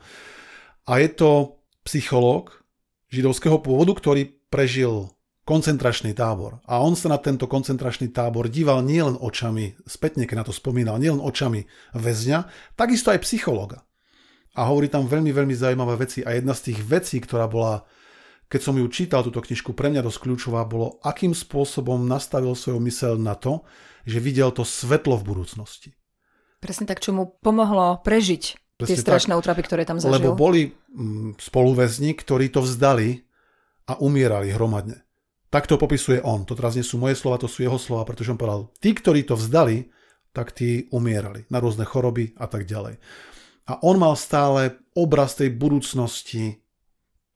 A 0.86 1.02
je 1.02 1.10
to 1.10 1.58
psychológ 1.82 2.62
židovského 3.10 3.58
pôvodu, 3.58 3.98
ktorý 3.98 4.30
prežil 4.54 5.10
koncentračný 5.46 6.14
tábor. 6.14 6.62
A 6.70 6.82
on 6.82 6.94
sa 6.94 7.10
na 7.10 7.18
tento 7.22 7.50
koncentračný 7.50 8.14
tábor 8.14 8.50
díval 8.50 8.86
nielen 8.86 9.18
očami, 9.18 9.78
spätne 9.86 10.26
keď 10.30 10.36
na 10.42 10.46
to 10.46 10.54
spomínal, 10.54 11.02
nielen 11.02 11.22
očami 11.22 11.66
väzňa, 11.98 12.50
takisto 12.78 13.14
aj 13.14 13.26
psychologa. 13.26 13.86
A 14.58 14.70
hovorí 14.70 14.90
tam 14.90 15.06
veľmi, 15.06 15.34
veľmi 15.34 15.54
zaujímavé 15.54 16.02
veci. 16.02 16.26
A 16.26 16.38
jedna 16.38 16.54
z 16.54 16.72
tých 16.72 16.80
vecí, 16.82 17.18
ktorá 17.22 17.46
bola, 17.46 17.86
keď 18.50 18.62
som 18.62 18.76
ju 18.78 18.86
čítal, 18.90 19.22
túto 19.22 19.42
knižku, 19.42 19.74
pre 19.74 19.90
mňa 19.94 20.06
dosť 20.06 20.20
kľúčová, 20.26 20.66
bolo, 20.66 20.98
akým 21.06 21.34
spôsobom 21.34 22.06
nastavil 22.06 22.54
svoju 22.58 22.82
mysel 22.82 23.14
na 23.18 23.34
to, 23.38 23.62
že 24.06 24.22
videl 24.22 24.50
to 24.54 24.66
svetlo 24.66 25.18
v 25.22 25.28
budúcnosti. 25.28 25.90
Presne 26.64 26.86
tak, 26.90 27.04
čo 27.04 27.12
mu 27.14 27.36
pomohlo 27.40 28.02
prežiť 28.02 28.44
Presne 28.76 28.92
tie 28.92 28.96
strašné 29.00 29.32
tak, 29.32 29.40
útrapy, 29.40 29.62
ktoré 29.64 29.88
tam 29.88 30.04
zažil. 30.04 30.20
Lebo 30.20 30.36
boli 30.36 30.72
mm, 30.72 31.40
spoluväzni, 31.40 32.12
ktorí 32.12 32.52
to 32.52 32.60
vzdali 32.60 33.24
a 33.88 33.96
umierali 34.04 34.52
hromadne. 34.52 35.06
Tak 35.48 35.72
to 35.72 35.80
popisuje 35.80 36.20
on. 36.20 36.44
To 36.44 36.58
teraz 36.58 36.76
nie 36.76 36.84
sú 36.84 37.00
moje 37.00 37.16
slova, 37.16 37.40
to 37.40 37.48
sú 37.48 37.64
jeho 37.64 37.80
slova, 37.80 38.04
pretože 38.04 38.36
on 38.36 38.40
povedal, 38.40 38.68
tí, 38.84 38.92
ktorí 38.92 39.24
to 39.24 39.40
vzdali, 39.40 39.88
tak 40.36 40.52
tí 40.52 40.92
umierali 40.92 41.48
na 41.48 41.64
rôzne 41.64 41.88
choroby 41.88 42.36
a 42.36 42.52
tak 42.52 42.68
ďalej. 42.68 43.00
A 43.72 43.80
on 43.80 43.96
mal 43.96 44.20
stále 44.20 44.84
obraz 44.92 45.40
tej 45.40 45.56
budúcnosti 45.56 46.60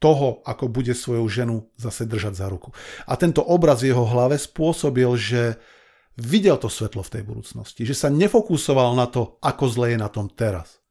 toho, 0.03 0.43
ako 0.43 0.67
bude 0.67 0.91
svoju 0.91 1.25
ženu 1.31 1.55
zase 1.79 2.03
držať 2.03 2.33
za 2.35 2.47
ruku. 2.51 2.75
A 3.07 3.15
tento 3.15 3.39
obraz 3.43 3.83
v 3.83 3.95
jeho 3.95 4.03
hlave 4.03 4.35
spôsobil, 4.35 5.07
že 5.15 5.59
videl 6.19 6.59
to 6.59 6.67
svetlo 6.67 7.01
v 7.01 7.13
tej 7.19 7.23
budúcnosti, 7.23 7.87
že 7.87 7.95
sa 7.95 8.11
nefokusoval 8.11 8.93
na 8.93 9.07
to, 9.07 9.39
ako 9.39 9.65
zle 9.71 9.95
je 9.95 9.99
na 9.99 10.11
tom 10.11 10.27
teraz. 10.27 10.83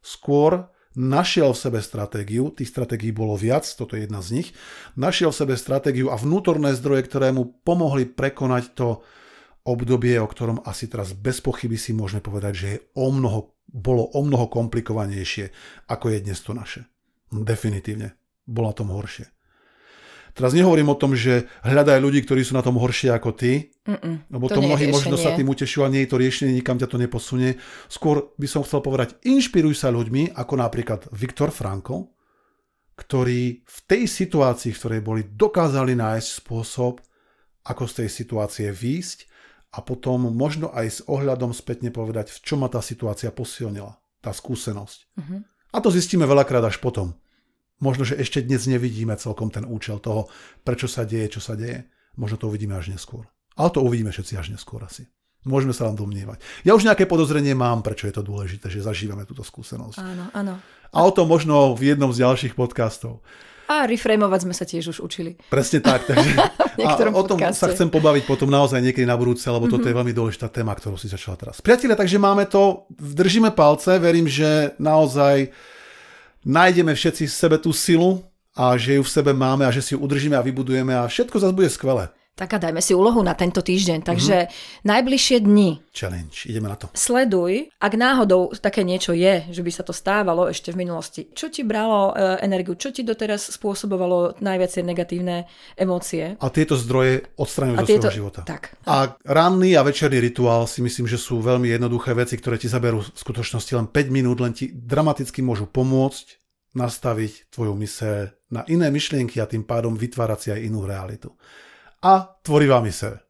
Skôr 0.00 0.72
našiel 0.96 1.52
v 1.52 1.62
sebe 1.62 1.80
stratégiu, 1.80 2.52
tých 2.52 2.68
stratégií 2.68 3.12
bolo 3.12 3.36
viac, 3.36 3.64
toto 3.64 3.96
je 3.96 4.04
jedna 4.04 4.20
z 4.20 4.42
nich, 4.42 4.48
našiel 4.96 5.32
v 5.32 5.40
sebe 5.44 5.54
stratégiu 5.56 6.12
a 6.12 6.20
vnútorné 6.20 6.76
zdroje, 6.76 7.08
ktoré 7.08 7.32
mu 7.32 7.48
pomohli 7.64 8.08
prekonať 8.08 8.76
to 8.76 9.00
obdobie, 9.62 10.18
o 10.18 10.26
ktorom 10.26 10.64
asi 10.66 10.90
teraz 10.90 11.14
bez 11.14 11.38
pochyby 11.38 11.78
si 11.78 11.94
môžeme 11.94 12.20
povedať, 12.20 12.52
že 12.52 12.66
je 12.68 12.78
o 12.98 13.08
mnoho, 13.14 13.54
bolo 13.70 14.10
o 14.12 14.20
mnoho 14.20 14.50
komplikovanejšie, 14.50 15.54
ako 15.86 16.12
je 16.12 16.18
dnes 16.24 16.38
to 16.42 16.52
naše. 16.52 16.82
Definitívne. 17.30 18.18
Bolo 18.44 18.74
na 18.74 18.76
tom 18.76 18.90
horšie. 18.90 19.41
Teraz 20.32 20.56
nehovorím 20.56 20.88
o 20.88 20.96
tom, 20.96 21.12
že 21.12 21.44
hľadaj 21.60 22.00
ľudí, 22.00 22.24
ktorí 22.24 22.40
sú 22.40 22.56
na 22.56 22.64
tom 22.64 22.80
horšie 22.80 23.12
ako 23.12 23.36
ty, 23.36 23.68
Mm-mm, 23.84 24.32
lebo 24.32 24.48
to, 24.48 24.56
to 24.56 24.64
mnohí 24.64 24.88
možno 24.88 25.20
sa 25.20 25.36
tým 25.36 25.52
utešujú 25.52 25.84
a 25.84 25.92
nie 25.92 26.08
je 26.08 26.10
to 26.10 26.16
riešenie, 26.16 26.56
nikam 26.56 26.80
ťa 26.80 26.88
to 26.88 26.96
neposunie. 26.96 27.60
Skôr 27.92 28.32
by 28.40 28.48
som 28.48 28.64
chcel 28.64 28.80
povedať, 28.80 29.20
inšpiruj 29.28 29.76
sa 29.76 29.92
ľuďmi, 29.92 30.32
ako 30.32 30.54
napríklad 30.56 31.12
Viktor 31.12 31.52
Frankl, 31.52 32.08
ktorí 32.96 33.60
v 33.60 33.78
tej 33.84 34.08
situácii, 34.08 34.72
v 34.72 34.80
ktorej 34.80 35.00
boli, 35.04 35.22
dokázali 35.28 35.92
nájsť 35.92 36.28
spôsob, 36.40 37.04
ako 37.62 37.84
z 37.86 37.92
tej 38.02 38.08
situácie 38.08 38.68
výjsť 38.72 39.18
a 39.76 39.84
potom 39.84 40.32
možno 40.32 40.72
aj 40.74 40.86
s 40.88 41.00
ohľadom 41.06 41.54
spätne 41.54 41.94
povedať, 41.94 42.32
v 42.34 42.38
čom 42.42 42.64
ma 42.64 42.68
tá 42.72 42.82
situácia 42.82 43.30
posilnila, 43.30 44.00
tá 44.18 44.34
skúsenosť. 44.34 44.98
Mm-hmm. 45.16 45.40
A 45.72 45.76
to 45.80 45.88
zistíme 45.88 46.28
veľakrát 46.28 46.64
až 46.64 46.76
potom. 46.82 47.16
Možno, 47.82 48.06
že 48.06 48.14
ešte 48.14 48.38
dnes 48.46 48.70
nevidíme 48.70 49.18
celkom 49.18 49.50
ten 49.50 49.66
účel 49.66 49.98
toho, 49.98 50.30
prečo 50.62 50.86
sa 50.86 51.02
deje, 51.02 51.34
čo 51.34 51.40
sa 51.42 51.58
deje. 51.58 51.82
Možno 52.14 52.38
to 52.38 52.46
uvidíme 52.46 52.78
až 52.78 52.94
neskôr. 52.94 53.26
Ale 53.58 53.74
to 53.74 53.82
uvidíme 53.82 54.14
všetci 54.14 54.38
až 54.38 54.54
neskôr 54.54 54.78
asi. 54.86 55.10
Môžeme 55.42 55.74
sa 55.74 55.90
vám 55.90 55.98
domnievať. 55.98 56.38
Ja 56.62 56.78
už 56.78 56.86
nejaké 56.86 57.10
podozrenie 57.10 57.58
mám, 57.58 57.82
prečo 57.82 58.06
je 58.06 58.14
to 58.14 58.22
dôležité, 58.22 58.70
že 58.70 58.86
zažívame 58.86 59.26
túto 59.26 59.42
skúsenosť. 59.42 59.98
Áno, 59.98 60.30
áno. 60.30 60.54
A 60.94 60.98
o 61.02 61.10
tom 61.10 61.26
možno 61.26 61.74
v 61.74 61.90
jednom 61.90 62.14
z 62.14 62.22
ďalších 62.22 62.54
podcastov. 62.54 63.18
A 63.66 63.90
reframovať 63.90 64.40
sme 64.46 64.54
sa 64.54 64.62
tiež 64.62 64.94
už 64.94 64.98
učili. 65.02 65.34
Presne 65.50 65.82
tak. 65.82 66.06
Takže, 66.06 66.30
a 66.86 66.94
o 67.10 67.24
tom 67.26 67.42
podcaste. 67.42 67.58
sa 67.58 67.66
chcem 67.74 67.90
pobaviť 67.90 68.22
potom 68.30 68.46
naozaj 68.46 68.78
niekedy 68.78 69.02
na 69.02 69.18
budúce, 69.18 69.42
lebo 69.50 69.66
mm-hmm. 69.66 69.74
toto 69.74 69.86
je 69.90 69.94
mhm. 69.94 69.98
veľmi 69.98 70.14
dôležitá 70.14 70.46
téma, 70.46 70.78
ktorú 70.78 70.94
si 70.94 71.10
začala 71.10 71.34
teraz. 71.34 71.58
Priatelia, 71.58 71.98
takže 71.98 72.22
máme 72.22 72.46
to, 72.46 72.86
držíme 72.94 73.50
palce, 73.50 73.98
verím, 73.98 74.30
že 74.30 74.78
naozaj 74.78 75.50
nájdeme 76.44 76.94
všetci 76.94 77.26
v 77.26 77.34
sebe 77.34 77.56
tú 77.58 77.70
silu 77.74 78.22
a 78.52 78.76
že 78.76 78.98
ju 78.98 79.02
v 79.02 79.10
sebe 79.10 79.32
máme 79.32 79.64
a 79.64 79.74
že 79.74 79.82
si 79.82 79.94
ju 79.94 80.02
udržíme 80.02 80.36
a 80.36 80.44
vybudujeme 80.44 80.92
a 80.92 81.08
všetko 81.08 81.36
zase 81.40 81.56
bude 81.56 81.70
skvelé. 81.70 82.12
Tak 82.32 82.56
a 82.56 82.58
dajme 82.58 82.80
si 82.80 82.96
úlohu 82.96 83.20
na 83.20 83.36
tento 83.36 83.60
týždeň. 83.60 84.08
Takže 84.08 84.36
mm-hmm. 84.48 84.88
najbližšie 84.88 85.36
dni. 85.44 85.84
Challenge, 85.92 86.32
ideme 86.48 86.64
na 86.64 86.80
to. 86.80 86.88
Sleduj, 86.96 87.68
ak 87.76 87.92
náhodou 87.92 88.56
také 88.56 88.88
niečo 88.88 89.12
je, 89.12 89.52
že 89.52 89.60
by 89.60 89.68
sa 89.68 89.84
to 89.84 89.92
stávalo 89.92 90.48
ešte 90.48 90.72
v 90.72 90.80
minulosti. 90.80 91.28
Čo 91.28 91.52
ti 91.52 91.60
bralo 91.60 92.16
e, 92.16 92.40
energiu? 92.40 92.72
Čo 92.72 92.88
ti 92.88 93.04
doteraz 93.04 93.52
spôsobovalo 93.52 94.40
najviac 94.40 94.72
negatívne 94.80 95.44
emócie? 95.76 96.40
A 96.40 96.48
tieto 96.48 96.72
zdroje 96.80 97.28
odstraňujú 97.36 97.76
zo 97.76 97.84
tieto... 97.84 98.08
svojho 98.08 98.20
života. 98.24 98.40
Tak. 98.48 98.80
A 98.88 99.12
ranný 99.28 99.76
a 99.76 99.84
večerný 99.84 100.16
rituál 100.24 100.64
si 100.64 100.80
myslím, 100.80 101.04
že 101.04 101.20
sú 101.20 101.44
veľmi 101.44 101.68
jednoduché 101.68 102.16
veci, 102.16 102.40
ktoré 102.40 102.56
ti 102.56 102.64
zaberú 102.64 103.04
v 103.04 103.12
skutočnosti 103.12 103.72
len 103.76 103.92
5 103.92 104.08
minút, 104.08 104.40
len 104.40 104.56
ti 104.56 104.72
dramaticky 104.72 105.44
môžu 105.44 105.68
pomôcť 105.68 106.40
nastaviť 106.72 107.52
tvoju 107.52 107.76
myseľ 107.76 108.16
na 108.56 108.64
iné 108.72 108.88
myšlienky 108.88 109.36
a 109.36 109.44
tým 109.44 109.68
pádom 109.68 109.92
vytvárať 109.92 110.38
si 110.40 110.48
aj 110.48 110.60
inú 110.64 110.88
realitu 110.88 111.36
a 112.02 112.34
tvorivá 112.42 112.82
myseľ. 112.82 113.22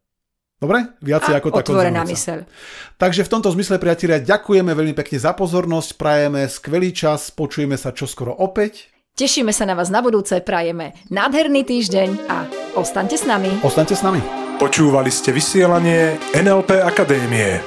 Dobre? 0.62 0.94
Viacej 1.02 1.34
a 1.34 1.42
ako 1.42 1.50
tá 1.50 1.66
otvorená 1.66 2.06
myseľ. 2.06 2.46
Takže 2.94 3.26
v 3.26 3.32
tomto 3.34 3.50
zmysle, 3.50 3.82
priatelia, 3.82 4.22
ďakujeme 4.22 4.70
veľmi 4.70 4.94
pekne 4.94 5.18
za 5.18 5.34
pozornosť, 5.34 5.98
prajeme 5.98 6.46
skvelý 6.46 6.94
čas, 6.94 7.34
počujeme 7.34 7.74
sa 7.74 7.90
čoskoro 7.90 8.30
opäť. 8.30 8.86
Tešíme 9.18 9.50
sa 9.50 9.66
na 9.66 9.74
vás 9.74 9.90
na 9.90 9.98
budúce, 10.00 10.40
prajeme 10.40 10.94
nádherný 11.10 11.66
týždeň 11.66 12.30
a 12.30 12.46
ostaňte 12.78 13.18
s 13.18 13.26
nami. 13.26 13.50
Ostaňte 13.60 13.98
s 13.98 14.06
nami. 14.06 14.22
Počúvali 14.62 15.10
ste 15.10 15.34
vysielanie 15.34 16.22
NLP 16.32 16.78
Akadémie. 16.78 17.58